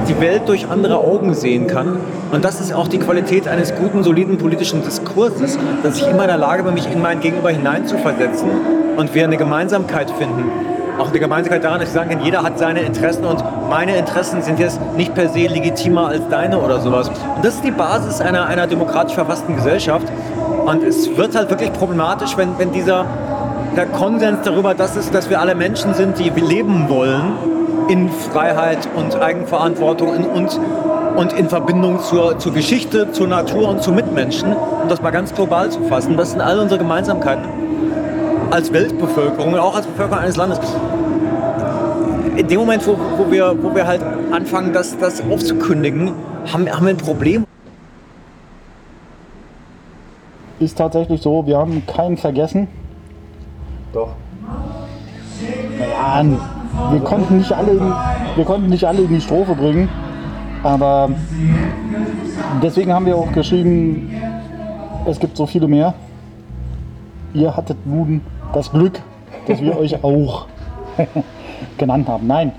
die 0.08 0.20
Welt 0.20 0.42
durch 0.46 0.68
andere 0.68 0.96
Augen 0.98 1.34
sehen 1.34 1.68
kann. 1.68 2.00
Und 2.32 2.44
das 2.44 2.60
ist 2.60 2.72
auch 2.72 2.88
die 2.88 2.98
Qualität 2.98 3.46
eines 3.46 3.72
guten, 3.76 4.02
soliden 4.02 4.38
politischen 4.38 4.82
Diskurses, 4.82 5.58
dass 5.84 5.98
ich 5.98 6.08
immer 6.08 6.22
in 6.22 6.28
der 6.28 6.38
Lage 6.38 6.64
bin, 6.64 6.74
mich 6.74 6.90
in 6.90 7.00
mein 7.00 7.20
Gegenüber 7.20 7.50
hineinzuversetzen 7.50 8.50
und 8.96 9.14
wir 9.14 9.24
eine 9.24 9.36
Gemeinsamkeit 9.36 10.10
finden 10.10 10.71
auch 10.98 11.08
eine 11.08 11.18
Gemeinsamkeit 11.18 11.64
daran, 11.64 11.80
dass 11.80 11.88
ich 11.88 11.94
sagen 11.94 12.10
kann, 12.10 12.20
jeder 12.24 12.42
hat 12.42 12.58
seine 12.58 12.80
Interessen 12.80 13.24
und 13.24 13.42
meine 13.68 13.96
Interessen 13.96 14.42
sind 14.42 14.58
jetzt 14.58 14.80
nicht 14.96 15.14
per 15.14 15.28
se 15.28 15.46
legitimer 15.46 16.08
als 16.08 16.28
deine 16.28 16.58
oder 16.58 16.80
sowas. 16.80 17.08
Und 17.08 17.44
das 17.44 17.54
ist 17.54 17.64
die 17.64 17.70
Basis 17.70 18.20
einer, 18.20 18.46
einer 18.46 18.66
demokratisch 18.66 19.14
verfassten 19.14 19.56
Gesellschaft. 19.56 20.06
Und 20.64 20.82
es 20.82 21.16
wird 21.16 21.34
halt 21.34 21.50
wirklich 21.50 21.72
problematisch, 21.72 22.36
wenn, 22.36 22.58
wenn 22.58 22.72
dieser 22.72 23.04
der 23.76 23.86
Konsens 23.86 24.40
darüber, 24.44 24.74
dass, 24.74 24.96
es, 24.96 25.10
dass 25.10 25.30
wir 25.30 25.40
alle 25.40 25.54
Menschen 25.54 25.94
sind, 25.94 26.18
die 26.18 26.28
leben 26.28 26.88
wollen 26.88 27.32
in 27.88 28.10
Freiheit 28.10 28.86
und 28.94 29.20
Eigenverantwortung 29.20 30.08
und, 30.08 30.26
und, 30.26 30.60
und 31.16 31.32
in 31.32 31.48
Verbindung 31.48 32.00
zur, 32.00 32.38
zur 32.38 32.52
Geschichte, 32.52 33.10
zur 33.12 33.28
Natur 33.28 33.68
und 33.68 33.82
zu 33.82 33.92
Mitmenschen, 33.92 34.54
um 34.54 34.88
das 34.88 35.00
mal 35.00 35.10
ganz 35.10 35.34
global 35.34 35.70
zu 35.70 35.80
fassen. 35.84 36.16
Das 36.16 36.32
sind 36.32 36.40
all 36.42 36.58
unsere 36.58 36.78
Gemeinsamkeiten 36.78 37.71
als 38.52 38.70
Weltbevölkerung 38.70 39.54
und 39.54 39.58
auch 39.58 39.74
als 39.74 39.86
Bevölkerung 39.86 40.22
eines 40.22 40.36
Landes. 40.36 40.60
In 42.36 42.46
dem 42.46 42.60
Moment, 42.60 42.86
wo, 42.86 42.96
wo, 43.16 43.30
wir, 43.30 43.56
wo 43.62 43.74
wir 43.74 43.86
halt 43.86 44.02
anfangen, 44.30 44.72
das, 44.72 44.96
das 44.98 45.22
aufzukündigen, 45.22 46.12
haben, 46.52 46.68
haben 46.70 46.84
wir 46.84 46.90
ein 46.90 46.98
Problem. 46.98 47.44
Ist 50.60 50.76
tatsächlich 50.76 51.22
so, 51.22 51.46
wir 51.46 51.56
haben 51.56 51.82
keinen 51.86 52.16
vergessen. 52.18 52.68
Doch. 53.92 54.10
Ja, 55.80 56.24
wir 56.90 57.00
konnten 57.00 57.38
nicht 57.38 57.52
alle, 57.52 57.72
in, 57.72 57.92
wir 58.36 58.44
konnten 58.44 58.68
nicht 58.68 58.84
alle 58.84 59.02
in 59.02 59.08
die 59.08 59.20
Strophe 59.20 59.54
bringen, 59.54 59.88
aber 60.62 61.10
deswegen 62.62 62.92
haben 62.92 63.06
wir 63.06 63.16
auch 63.16 63.32
geschrieben, 63.32 64.14
es 65.06 65.18
gibt 65.18 65.36
so 65.36 65.46
viele 65.46 65.68
mehr. 65.68 65.94
Ihr 67.34 67.56
hattet 67.56 67.86
nun 67.86 68.20
das 68.52 68.70
Glück, 68.70 69.00
dass 69.46 69.60
wir 69.60 69.76
euch 69.78 70.02
auch 70.02 70.46
genannt 71.78 72.08
haben. 72.08 72.26
Nein, 72.26 72.52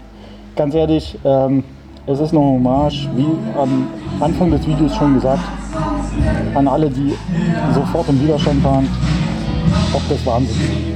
ganz 0.56 0.74
ehrlich, 0.74 1.18
ähm, 1.24 1.64
es 2.06 2.20
ist 2.20 2.32
eine 2.32 2.42
Hommage, 2.42 3.08
wie 3.16 3.28
am 3.58 3.88
Anfang 4.20 4.52
des 4.52 4.68
Videos 4.68 4.96
schon 4.96 5.14
gesagt, 5.16 5.44
an 6.54 6.68
alle, 6.68 6.90
die 6.90 7.14
sofort 7.74 8.10
im 8.10 8.22
Widerstand 8.22 8.64
waren, 8.64 8.90
auch 9.94 10.10
des 10.10 10.26
Wahnsinns. 10.26 10.93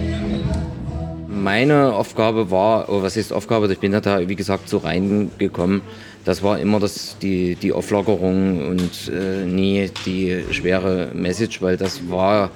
Meine 1.48 1.94
Aufgabe 1.94 2.52
war, 2.52 2.90
oder 2.90 3.04
was 3.04 3.16
ist 3.16 3.32
Aufgabe, 3.32 3.72
ich 3.72 3.80
bin 3.80 3.94
da 3.94 4.28
wie 4.28 4.36
gesagt 4.36 4.68
so 4.68 4.80
reingekommen, 4.80 5.82
das 6.26 6.44
war 6.44 6.60
immer 6.60 6.82
das, 6.82 7.18
die, 7.20 7.56
die 7.56 7.72
Auflockerung 7.72 8.68
und 8.68 9.10
äh, 9.10 9.46
nie 9.46 9.90
die 10.06 10.44
schwere 10.52 11.10
Message, 11.14 11.62
weil 11.62 11.78
das 11.78 12.10
war 12.10 12.52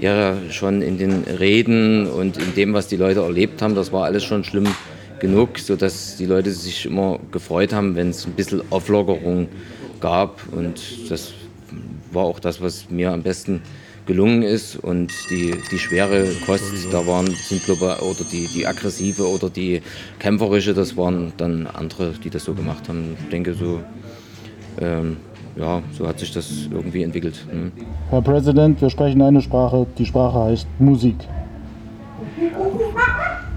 ja 0.00 0.38
schon 0.48 0.80
in 0.80 0.96
den 0.96 1.24
Reden 1.24 2.06
und 2.06 2.38
in 2.38 2.54
dem, 2.54 2.72
was 2.72 2.88
die 2.88 2.96
Leute 2.96 3.20
erlebt 3.20 3.60
haben, 3.60 3.74
das 3.74 3.92
war 3.92 4.04
alles 4.04 4.24
schon 4.24 4.42
schlimm 4.42 4.68
genug, 5.18 5.58
sodass 5.58 6.16
die 6.16 6.24
Leute 6.24 6.50
sich 6.50 6.86
immer 6.86 7.18
gefreut 7.32 7.74
haben, 7.74 7.94
wenn 7.94 8.08
es 8.08 8.24
ein 8.26 8.32
bisschen 8.32 8.62
Auflockerung 8.70 9.48
gab. 10.00 10.40
Und 10.50 10.80
das 11.10 11.34
war 12.10 12.24
auch 12.24 12.40
das, 12.40 12.62
was 12.62 12.88
mir 12.88 13.12
am 13.12 13.22
besten 13.22 13.60
gelungen 14.06 14.42
ist. 14.42 14.76
Und 14.76 15.12
die, 15.30 15.54
die 15.70 15.78
schwere 15.78 16.26
Kost, 16.46 16.64
da 16.92 17.06
waren, 17.06 17.26
sind 17.26 17.64
glaube 17.64 17.96
oder 18.00 18.24
die, 18.30 18.48
die 18.54 18.66
aggressive 18.66 19.28
oder 19.28 19.50
die 19.50 19.82
kämpferische, 20.18 20.74
das 20.74 20.96
waren 20.96 21.32
dann 21.36 21.66
andere, 21.66 22.12
die 22.12 22.30
das 22.30 22.44
so 22.44 22.54
gemacht 22.54 22.88
haben. 22.88 23.16
Ich 23.22 23.28
denke 23.30 23.54
so, 23.54 23.80
ähm, 24.80 25.16
ja, 25.56 25.82
so 25.92 26.06
hat 26.06 26.18
sich 26.18 26.32
das 26.32 26.68
irgendwie 26.70 27.02
entwickelt. 27.02 27.46
Ne? 27.52 27.72
Herr 28.10 28.22
Präsident, 28.22 28.80
wir 28.80 28.90
sprechen 28.90 29.22
eine 29.22 29.42
Sprache, 29.42 29.86
die 29.98 30.06
Sprache 30.06 30.38
heißt 30.38 30.66
Musik. 30.78 31.16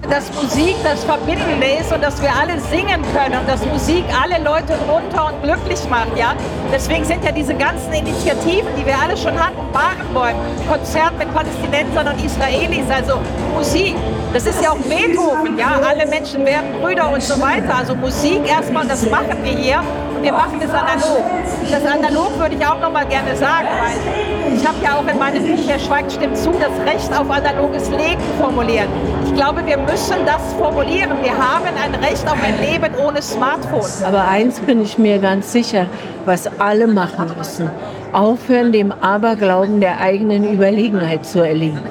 Dass 0.09 0.31
Musik 0.33 0.75
das 0.83 1.03
Verbindende 1.05 1.67
ist 1.79 1.91
und 1.91 2.03
dass 2.03 2.21
wir 2.21 2.29
alle 2.29 2.59
singen 2.59 3.01
können 3.13 3.39
und 3.39 3.47
dass 3.47 3.65
Musik 3.65 4.03
alle 4.21 4.43
Leute 4.43 4.77
runter 4.87 5.31
und 5.31 5.41
glücklich 5.43 5.79
macht, 5.89 6.15
ja. 6.17 6.35
Deswegen 6.71 7.05
sind 7.05 7.23
ja 7.23 7.31
diese 7.31 7.55
ganzen 7.55 7.91
Initiativen, 7.93 8.67
die 8.77 8.85
wir 8.85 8.99
alle 8.99 9.15
schon 9.15 9.33
hatten, 9.39 9.57
Barenbäumen, 9.71 10.41
Konzert 10.69 11.17
mit 11.17 11.33
Palästinensern 11.33 12.07
und 12.07 12.23
Israelis, 12.23 12.89
also 12.93 13.19
Musik. 13.55 13.95
Das 14.33 14.45
ist 14.45 14.61
ja 14.61 14.71
auch 14.71 14.77
Beethoven, 14.77 15.57
ja. 15.57 15.79
Alle 15.87 16.05
Menschen 16.05 16.45
werden 16.45 16.81
Brüder 16.81 17.09
und 17.11 17.23
so 17.23 17.39
weiter. 17.41 17.75
Also 17.77 17.95
Musik 17.95 18.47
erstmal, 18.47 18.85
das 18.85 19.09
machen 19.09 19.37
wir 19.43 19.51
hier 19.51 19.81
wir 20.23 20.31
machen 20.31 20.57
das 20.57 20.71
analog. 20.71 21.25
Das 21.69 21.85
analog 21.85 22.39
würde 22.39 22.55
ich 22.55 22.65
auch 22.65 22.79
noch 22.79 22.91
mal 22.91 23.05
gerne 23.05 23.35
sagen, 23.35 23.67
weil 23.81 24.55
ich 24.55 24.65
habe 24.65 24.77
ja 24.81 24.95
auch 24.95 25.05
in 25.05 25.19
meinem 25.19 25.45
Buch 25.45 25.67
Der 25.67 25.79
Schweigt 25.79 26.13
stimmt 26.13 26.37
zu, 26.37 26.51
das 26.51 26.71
Recht 26.87 27.11
auf 27.11 27.29
analoges 27.29 27.89
Leben 27.89 28.21
formuliert. 28.39 28.87
Ich 29.33 29.39
glaube, 29.39 29.65
wir 29.65 29.79
müssen 29.79 30.27
das 30.27 30.53
formulieren. 30.59 31.09
Wir 31.23 31.35
haben 31.35 31.65
ein 31.83 31.95
Recht 32.03 32.23
auf 32.27 32.37
ein 32.43 32.53
Leben 32.61 32.93
ohne 33.03 33.19
Smartphone. 33.19 34.05
Aber 34.05 34.27
eins 34.27 34.59
bin 34.59 34.79
ich 34.79 34.99
mir 34.99 35.17
ganz 35.17 35.51
sicher, 35.51 35.87
was 36.23 36.47
alle 36.59 36.85
machen 36.85 37.31
müssen. 37.35 37.67
aufhören, 38.11 38.71
dem 38.71 38.91
Aberglauben 38.91 39.81
der 39.81 39.99
eigenen 39.99 40.53
Überlegenheit 40.53 41.25
zu 41.25 41.39
erliegen. 41.39 41.81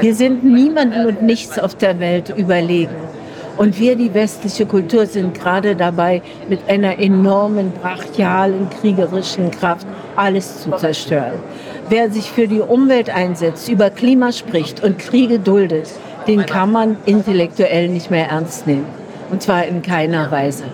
Wir 0.00 0.14
sind 0.14 0.44
niemandem 0.44 1.06
und 1.06 1.22
nichts 1.22 1.58
auf 1.58 1.74
der 1.76 1.98
Welt 1.98 2.34
überlegen. 2.36 2.94
Und 3.56 3.80
wir, 3.80 3.96
die 3.96 4.12
westliche 4.12 4.66
Kultur, 4.66 5.06
sind 5.06 5.32
gerade 5.32 5.76
dabei, 5.76 6.20
mit 6.46 6.68
einer 6.68 6.98
enormen, 6.98 7.72
brachialen, 7.72 8.68
kriegerischen 8.68 9.50
Kraft 9.50 9.86
alles 10.14 10.60
zu 10.60 10.72
zerstören. 10.72 11.40
Wer 11.88 12.10
sich 12.10 12.30
für 12.30 12.48
die 12.48 12.60
Umwelt 12.60 13.08
einsetzt, 13.08 13.70
über 13.70 13.88
Klima 13.88 14.30
spricht 14.30 14.84
und 14.84 14.98
Kriege 14.98 15.38
duldet, 15.38 15.88
den 16.26 16.46
kann 16.46 16.72
man 16.72 16.96
intellektuell 17.06 17.88
nicht 17.88 18.10
mehr 18.10 18.28
ernst 18.28 18.66
nehmen. 18.66 18.86
Und 19.30 19.42
zwar 19.42 19.64
in 19.64 19.82
keiner 19.82 20.30
Weise. 20.30 20.64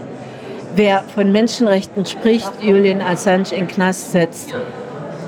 Wer 0.75 1.05
von 1.15 1.33
Menschenrechten 1.33 2.07
spricht, 2.07 2.51
Julian 2.61 3.03
Assange 3.03 3.53
in 3.55 3.67
Knast 3.67 4.13
setzt, 4.13 4.55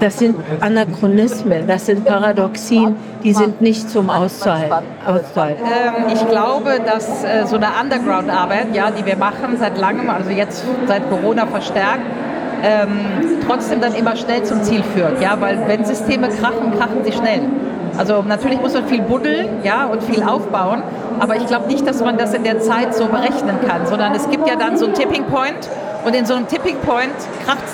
das 0.00 0.18
sind 0.18 0.36
Anachronismen, 0.60 1.66
das 1.66 1.86
sind 1.86 2.04
Paradoxien, 2.04 2.96
die 3.22 3.32
sind 3.32 3.60
nicht 3.60 3.88
zum 3.88 4.10
auszuhalten. 4.10 4.86
Ähm, 5.06 6.12
ich 6.12 6.28
glaube, 6.28 6.80
dass 6.84 7.24
äh, 7.24 7.46
so 7.46 7.56
eine 7.56 7.68
Underground-Arbeit, 7.80 8.74
ja, 8.74 8.90
die 8.90 9.06
wir 9.06 9.16
machen 9.16 9.56
seit 9.58 9.78
langem, 9.78 10.10
also 10.10 10.30
jetzt 10.30 10.64
seit 10.86 11.08
Corona 11.08 11.46
verstärkt, 11.46 12.02
ähm, 12.62 12.88
trotzdem 13.46 13.80
dann 13.80 13.94
immer 13.94 14.16
schnell 14.16 14.42
zum 14.42 14.62
Ziel 14.62 14.82
führt. 14.82 15.20
Ja, 15.20 15.40
weil 15.40 15.58
wenn 15.68 15.84
Systeme 15.84 16.28
krachen, 16.28 16.76
krachen 16.76 17.04
sie 17.04 17.12
schnell. 17.12 17.42
Also 17.96 18.22
natürlich 18.22 18.60
muss 18.60 18.74
man 18.74 18.86
viel 18.86 19.02
buddeln 19.02 19.62
ja, 19.62 19.86
und 19.86 20.02
viel 20.02 20.22
aufbauen, 20.22 20.82
aber 21.20 21.36
ich 21.36 21.46
glaube 21.46 21.68
nicht, 21.68 21.86
dass 21.86 22.00
man 22.00 22.18
das 22.18 22.34
in 22.34 22.44
der 22.44 22.60
Zeit 22.60 22.94
so 22.94 23.06
berechnen 23.06 23.56
kann, 23.66 23.86
sondern 23.86 24.14
es 24.14 24.28
gibt 24.28 24.48
ja 24.48 24.56
dann 24.56 24.76
so 24.76 24.86
einen 24.86 24.94
Tipping 24.94 25.24
Point 25.24 25.68
und 26.04 26.14
in 26.14 26.26
so 26.26 26.34
einem 26.34 26.48
Tipping 26.48 26.76
Point 26.78 27.14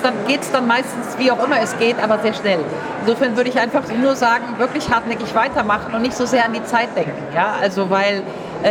dann, 0.03 0.13
geht 0.27 0.43
es 0.43 0.53
dann 0.53 0.67
meistens, 0.67 1.19
wie 1.19 1.31
auch 1.31 1.43
immer 1.45 1.61
es 1.61 1.77
geht, 1.79 1.97
aber 2.03 2.19
sehr 2.19 2.35
schnell. 2.35 2.61
Insofern 3.01 3.37
würde 3.37 3.51
ich 3.51 3.59
einfach 3.59 3.83
nur 4.01 4.15
sagen, 4.15 4.45
wirklich 4.59 4.91
hartnäckig 4.91 5.35
weitermachen 5.35 5.95
und 5.95 6.03
nicht 6.03 6.17
so 6.17 6.27
sehr 6.27 6.45
an 6.45 6.53
die 6.53 6.65
Zeit 6.65 6.95
denken. 6.95 7.17
Ja? 7.35 7.55
Also 7.61 7.91
weil 7.91 8.23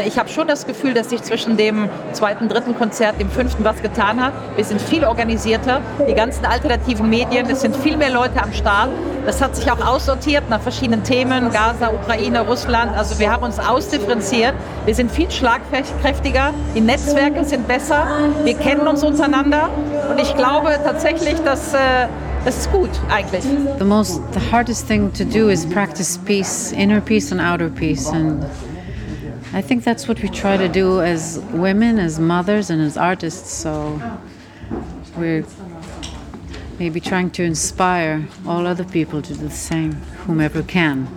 ich 0.05 0.17
habe 0.19 0.29
schon 0.29 0.47
das 0.47 0.65
Gefühl, 0.65 0.93
dass 0.93 1.09
sich 1.09 1.23
zwischen 1.23 1.57
dem 1.57 1.89
zweiten, 2.13 2.47
dritten 2.47 2.77
Konzert, 2.77 3.19
dem 3.19 3.29
fünften 3.29 3.63
was 3.63 3.81
getan 3.81 4.21
hat. 4.21 4.33
Wir 4.55 4.63
sind 4.63 4.81
viel 4.81 5.03
organisierter, 5.03 5.81
die 6.07 6.13
ganzen 6.13 6.45
alternativen 6.45 7.09
Medien, 7.09 7.49
es 7.49 7.61
sind 7.61 7.75
viel 7.75 7.97
mehr 7.97 8.11
Leute 8.11 8.41
am 8.41 8.53
Start. 8.53 8.89
Das 9.25 9.41
hat 9.41 9.55
sich 9.55 9.69
auch 9.71 9.85
aussortiert 9.85 10.49
nach 10.49 10.61
verschiedenen 10.61 11.03
Themen, 11.03 11.51
Gaza, 11.51 11.91
Ukraine, 11.91 12.41
Russland. 12.41 12.95
Also 12.97 13.19
wir 13.19 13.31
haben 13.31 13.43
uns 13.43 13.59
ausdifferenziert. 13.59 14.53
Wir 14.85 14.95
sind 14.95 15.11
viel 15.11 15.29
schlagkräftiger, 15.29 16.53
die 16.75 16.81
Netzwerke 16.81 17.43
sind 17.43 17.67
besser, 17.67 18.07
wir 18.43 18.55
kennen 18.55 18.87
uns 18.87 19.03
untereinander 19.03 19.69
und 20.09 20.19
ich 20.19 20.35
glaube 20.35 20.79
tatsächlich, 20.83 21.35
dass 21.43 21.73
äh, 21.73 22.07
das 22.45 22.57
ist 22.57 22.71
gut 22.71 22.89
eigentlich. 23.09 23.43
The 23.77 23.85
most, 23.85 24.21
the 24.33 24.39
hardest 24.51 24.87
thing 24.87 25.11
to 25.13 25.25
do 25.25 25.49
is 25.49 25.65
practice 25.65 26.17
peace, 26.17 26.71
inner 26.71 27.01
peace 27.01 27.31
and 27.31 27.41
outer 27.41 27.69
peace. 27.69 28.07
And 28.07 28.45
I 29.51 29.61
think 29.61 29.83
that's 29.83 30.07
what 30.07 30.21
we 30.21 30.29
try 30.29 30.57
to 30.57 30.67
do 30.67 31.01
as 31.01 31.39
women, 31.53 31.97
as 31.97 32.19
mothers, 32.19 32.69
and 32.69 32.81
as 32.81 32.97
artists. 32.97 33.51
So 33.51 33.99
we're 35.17 35.43
maybe 36.77 36.99
trying 36.99 37.31
to 37.31 37.43
inspire 37.43 38.27
all 38.47 38.67
other 38.67 38.83
people 38.83 39.23
to 39.23 39.33
do 39.33 39.47
the 39.47 39.49
same, 39.49 39.93
whomever 40.27 40.61
can. 40.61 41.07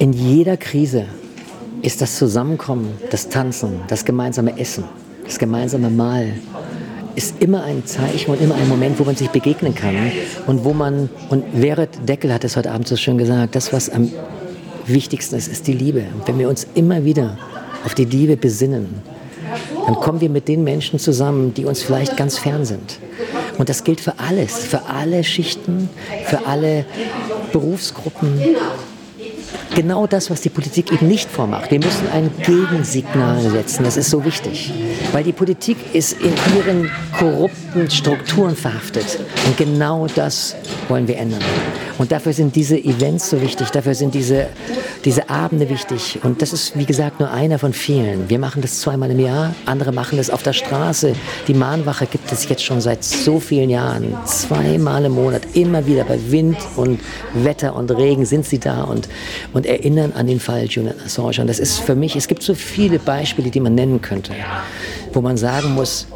In 0.00 0.12
jeder 0.12 0.56
Krise 0.56 1.06
ist 1.82 2.00
das 2.00 2.16
Zusammenkommen, 2.16 2.94
das 3.10 3.28
Tanzen, 3.28 3.80
das 3.86 4.04
gemeinsame 4.04 4.58
Essen, 4.58 4.84
das 5.24 5.38
gemeinsame 5.38 5.88
Mal, 5.88 6.32
ist 7.14 7.40
immer 7.40 7.62
ein 7.62 7.86
Zeichen 7.86 8.32
und 8.32 8.40
immer 8.40 8.56
ein 8.56 8.68
Moment, 8.68 8.98
wo 8.98 9.04
man 9.04 9.14
sich 9.14 9.28
begegnen 9.30 9.74
kann 9.74 9.94
und 10.46 10.64
wo 10.64 10.72
man, 10.72 11.08
und 11.30 11.44
Weret 11.60 12.08
Deckel 12.08 12.32
hat 12.32 12.42
es 12.42 12.56
heute 12.56 12.72
Abend 12.72 12.88
so 12.88 12.96
schön 12.96 13.18
gesagt, 13.18 13.54
das, 13.54 13.72
was 13.72 13.88
am 13.88 14.10
wichtigsten 14.86 15.36
ist, 15.36 15.48
ist 15.48 15.66
die 15.66 15.72
Liebe. 15.72 16.04
Und 16.16 16.26
wenn 16.26 16.38
wir 16.38 16.48
uns 16.48 16.66
immer 16.74 17.04
wieder 17.04 17.36
auf 17.84 17.94
die 17.94 18.04
Liebe 18.04 18.36
besinnen, 18.36 19.02
dann 19.86 19.94
kommen 19.94 20.20
wir 20.20 20.28
mit 20.28 20.48
den 20.48 20.64
Menschen 20.64 20.98
zusammen, 20.98 21.54
die 21.54 21.64
uns 21.64 21.82
vielleicht 21.82 22.16
ganz 22.16 22.38
fern 22.38 22.64
sind. 22.64 22.98
Und 23.56 23.68
das 23.68 23.84
gilt 23.84 24.00
für 24.00 24.18
alles, 24.18 24.58
für 24.58 24.86
alle 24.86 25.24
Schichten, 25.24 25.88
für 26.26 26.46
alle 26.46 26.84
Berufsgruppen. 27.52 28.40
Genau 29.74 30.06
das, 30.06 30.30
was 30.30 30.40
die 30.40 30.48
Politik 30.48 30.92
eben 30.92 31.08
nicht 31.08 31.30
vormacht. 31.30 31.70
Wir 31.70 31.78
müssen 31.78 32.08
ein 32.12 32.30
Gegensignal 32.44 33.40
setzen. 33.50 33.84
Das 33.84 33.96
ist 33.96 34.10
so 34.10 34.24
wichtig. 34.24 34.72
Weil 35.12 35.24
die 35.24 35.32
Politik 35.32 35.76
ist 35.92 36.16
in 36.20 36.32
ihren 36.56 36.90
korrupten 37.18 37.90
Strukturen 37.90 38.56
verhaftet. 38.56 39.20
Und 39.46 39.56
genau 39.56 40.06
das 40.14 40.56
wollen 40.88 41.06
wir 41.06 41.16
ändern. 41.16 41.40
Und 41.98 42.12
dafür 42.12 42.32
sind 42.32 42.56
diese 42.56 42.76
Events 42.76 43.30
so 43.30 43.40
wichtig. 43.40 43.70
Dafür 43.70 43.94
sind 43.94 44.14
diese 44.14 44.48
diese 45.04 45.30
Abende 45.30 45.68
wichtig. 45.68 46.20
Und 46.22 46.42
das 46.42 46.52
ist, 46.52 46.76
wie 46.76 46.84
gesagt, 46.84 47.20
nur 47.20 47.30
einer 47.30 47.58
von 47.58 47.72
vielen. 47.72 48.28
Wir 48.28 48.38
machen 48.38 48.62
das 48.62 48.80
zweimal 48.80 49.10
im 49.10 49.20
Jahr, 49.20 49.54
andere 49.66 49.92
machen 49.92 50.18
das 50.18 50.30
auf 50.30 50.42
der 50.42 50.52
Straße. 50.52 51.14
Die 51.46 51.54
Mahnwache 51.54 52.06
gibt 52.06 52.30
es 52.32 52.48
jetzt 52.48 52.64
schon 52.64 52.80
seit 52.80 53.04
so 53.04 53.40
vielen 53.40 53.70
Jahren. 53.70 54.16
Zweimal 54.24 55.04
im 55.04 55.12
Monat, 55.12 55.42
immer 55.54 55.86
wieder 55.86 56.04
bei 56.04 56.18
Wind 56.30 56.58
und 56.76 57.00
Wetter 57.34 57.76
und 57.76 57.90
Regen 57.90 58.24
sind 58.26 58.46
sie 58.46 58.58
da 58.58 58.82
und, 58.82 59.08
und 59.52 59.66
erinnern 59.66 60.12
an 60.14 60.26
den 60.26 60.40
Fall 60.40 60.64
Julian 60.64 60.96
Assange. 61.04 61.40
Und 61.40 61.46
das 61.46 61.58
ist 61.58 61.78
für 61.78 61.94
mich, 61.94 62.16
es 62.16 62.28
gibt 62.28 62.42
so 62.42 62.54
viele 62.54 62.98
Beispiele, 62.98 63.50
die 63.50 63.60
man 63.60 63.74
nennen 63.74 64.02
könnte, 64.02 64.32
wo 65.12 65.20
man 65.20 65.36
sagen 65.36 65.74
muss, 65.74 66.06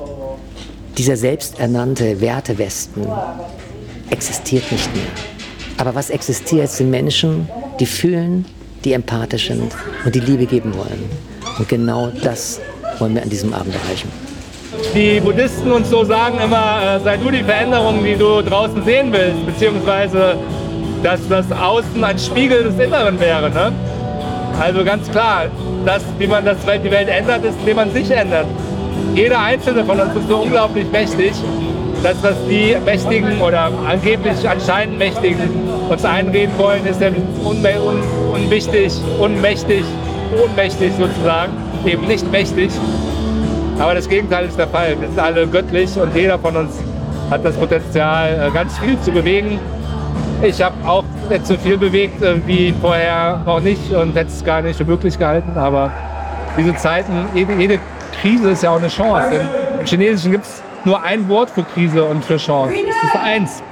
dieser 0.99 1.17
selbsternannte 1.17 2.21
Wertewesten 2.21 3.07
existiert 4.11 4.71
nicht 4.71 4.95
mehr. 4.95 5.07
Aber 5.79 5.95
was 5.95 6.11
existiert, 6.11 6.71
sind 6.71 6.91
Menschen, 6.91 7.49
die 7.81 7.87
fühlen, 7.87 8.45
die 8.85 8.93
empathisch 8.93 9.49
sind 9.49 9.73
und 10.05 10.15
die 10.15 10.21
Liebe 10.21 10.47
geben 10.47 10.75
wollen. 10.77 11.09
Und 11.59 11.69
genau 11.69 12.11
das 12.23 12.61
wollen 12.99 13.15
wir 13.15 13.23
an 13.23 13.31
diesem 13.31 13.53
Abend 13.53 13.75
erreichen. 13.75 14.11
Die 14.95 15.21
Buddhisten 15.21 15.71
uns 15.71 15.91
so 15.91 16.05
sagen 16.05 16.39
immer, 16.43 16.97
äh, 16.97 17.01
sei 17.05 17.17
du 17.17 17.31
die 17.31 17.43
Veränderung, 17.43 18.03
die 18.05 18.17
du 18.17 18.43
draußen 18.43 18.85
sehen 18.85 19.13
willst, 19.13 19.45
beziehungsweise 19.47 20.37
dass 21.03 21.21
das 21.29 21.51
Außen 21.51 22.03
ein 22.03 22.19
Spiegel 22.19 22.65
des 22.65 22.79
Inneren 22.79 23.19
wäre. 23.19 23.51
Ne? 23.51 23.73
Also 24.61 24.85
ganz 24.85 25.11
klar, 25.11 25.47
dass, 25.85 26.03
wie 26.19 26.27
man 26.27 26.45
das, 26.45 26.59
die 26.61 26.91
Welt 26.91 27.09
ändert, 27.09 27.45
ist, 27.45 27.59
indem 27.61 27.77
man 27.77 27.93
sich 27.93 28.11
ändert. 28.11 28.47
Jeder 29.15 29.41
Einzelne 29.41 29.85
von 29.85 29.99
uns 29.99 30.15
ist 30.15 30.29
so 30.29 30.37
unglaublich 30.37 30.87
mächtig 30.91 31.33
das, 32.03 32.17
was 32.23 32.35
die 32.49 32.77
Mächtigen 32.85 33.41
oder 33.41 33.71
angeblich 33.87 34.49
anscheinend 34.49 34.99
Mächtigen 34.99 35.49
uns 35.89 36.05
einreden 36.05 36.53
wollen, 36.59 36.85
ist 36.87 37.01
ja 37.01 37.09
un 37.45 37.63
unwichtig, 38.43 38.93
unmächtig, 39.19 39.85
ohnmächtig 40.43 40.93
sozusagen, 40.99 41.53
eben 41.85 42.07
nicht 42.07 42.31
mächtig. 42.31 42.71
Aber 43.79 43.95
das 43.95 44.09
Gegenteil 44.09 44.47
ist 44.47 44.59
der 44.59 44.69
Fall. 44.69 44.97
Wir 45.01 45.09
sind 45.09 45.19
alle 45.19 45.47
göttlich 45.47 45.97
und 45.99 46.15
jeder 46.15 46.39
von 46.39 46.57
uns 46.57 46.79
hat 47.31 47.45
das 47.45 47.57
Potenzial, 47.57 48.49
äh, 48.49 48.51
ganz 48.53 48.79
viel 48.79 48.99
zu 49.01 49.11
bewegen. 49.11 49.59
Ich 50.43 50.61
habe 50.61 50.75
auch 50.87 51.05
nicht 51.31 51.47
so 51.47 51.57
viel 51.57 51.79
bewegt 51.79 52.23
äh, 52.23 52.37
wie 52.47 52.75
vorher 52.81 53.41
noch 53.47 53.61
nicht 53.61 53.93
und 53.93 54.15
hätte 54.15 54.29
es 54.29 54.45
gar 54.45 54.61
nicht 54.61 54.77
für 54.77 54.85
möglich 54.85 55.19
gehalten. 55.19 55.53
Aber 55.57 55.91
diese 56.57 56.75
Zeiten, 56.77 57.27
jede, 57.35 57.55
jede 57.55 57.79
Krise 58.21 58.51
ist 58.51 58.63
ja 58.63 58.71
auch 58.71 58.79
eine 58.79 58.89
Chance. 58.89 59.31
Denn 59.31 59.81
Im 59.81 59.87
Chinesischen 59.87 60.33
gibt 60.33 60.45
es 60.45 60.63
nur 60.85 61.03
ein 61.03 61.29
Wort 61.29 61.51
für 61.51 61.63
Krise 61.63 62.05
und 62.05 62.25
für 62.25 62.37
Chance. 62.37 62.75
Das 62.87 63.11
ist 63.11 63.21
eins. 63.25 63.63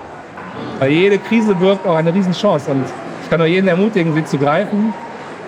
Weil 0.78 0.92
jede 0.92 1.18
Krise 1.18 1.54
birgt 1.54 1.86
auch 1.86 1.96
eine 1.96 2.14
Riesenchance. 2.14 2.70
Und 2.70 2.84
ich 3.30 3.32
kann 3.32 3.38
nur 3.38 3.46
jeden 3.46 3.68
ermutigen, 3.68 4.12
sie 4.12 4.24
zu 4.24 4.38
greifen 4.38 4.92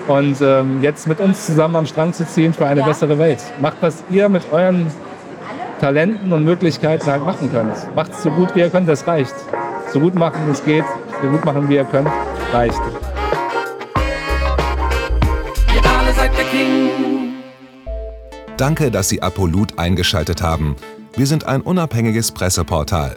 und 0.06 0.40
ähm, 0.40 0.80
jetzt 0.82 1.08
mit 1.08 1.18
uns 1.18 1.46
zusammen 1.46 1.74
am 1.74 1.84
Strang 1.84 2.12
zu 2.12 2.24
ziehen 2.24 2.54
für 2.54 2.64
eine 2.64 2.78
ja. 2.78 2.86
bessere 2.86 3.18
Welt. 3.18 3.40
Macht, 3.60 3.78
was 3.80 4.04
ihr 4.08 4.28
mit 4.28 4.52
euren 4.52 4.86
Talenten 5.80 6.32
und 6.32 6.44
Möglichkeiten 6.44 7.04
halt 7.06 7.24
machen 7.24 7.50
könnt. 7.50 7.74
Macht 7.96 8.12
es 8.12 8.22
so 8.22 8.30
gut, 8.30 8.54
wie 8.54 8.60
ihr 8.60 8.70
könnt, 8.70 8.88
das 8.88 9.04
reicht. 9.04 9.34
So 9.92 9.98
gut 9.98 10.14
machen, 10.14 10.46
wie 10.46 10.52
es 10.52 10.64
geht, 10.64 10.84
so 11.20 11.28
gut 11.28 11.44
machen, 11.44 11.68
wie 11.68 11.74
ihr 11.74 11.84
könnt, 11.84 12.08
reicht. 12.52 12.80
Danke, 18.56 18.92
dass 18.92 19.08
Sie 19.08 19.22
Apolut 19.22 19.76
eingeschaltet 19.80 20.40
haben. 20.40 20.76
Wir 21.16 21.26
sind 21.26 21.46
ein 21.46 21.62
unabhängiges 21.62 22.30
Presseportal. 22.30 23.16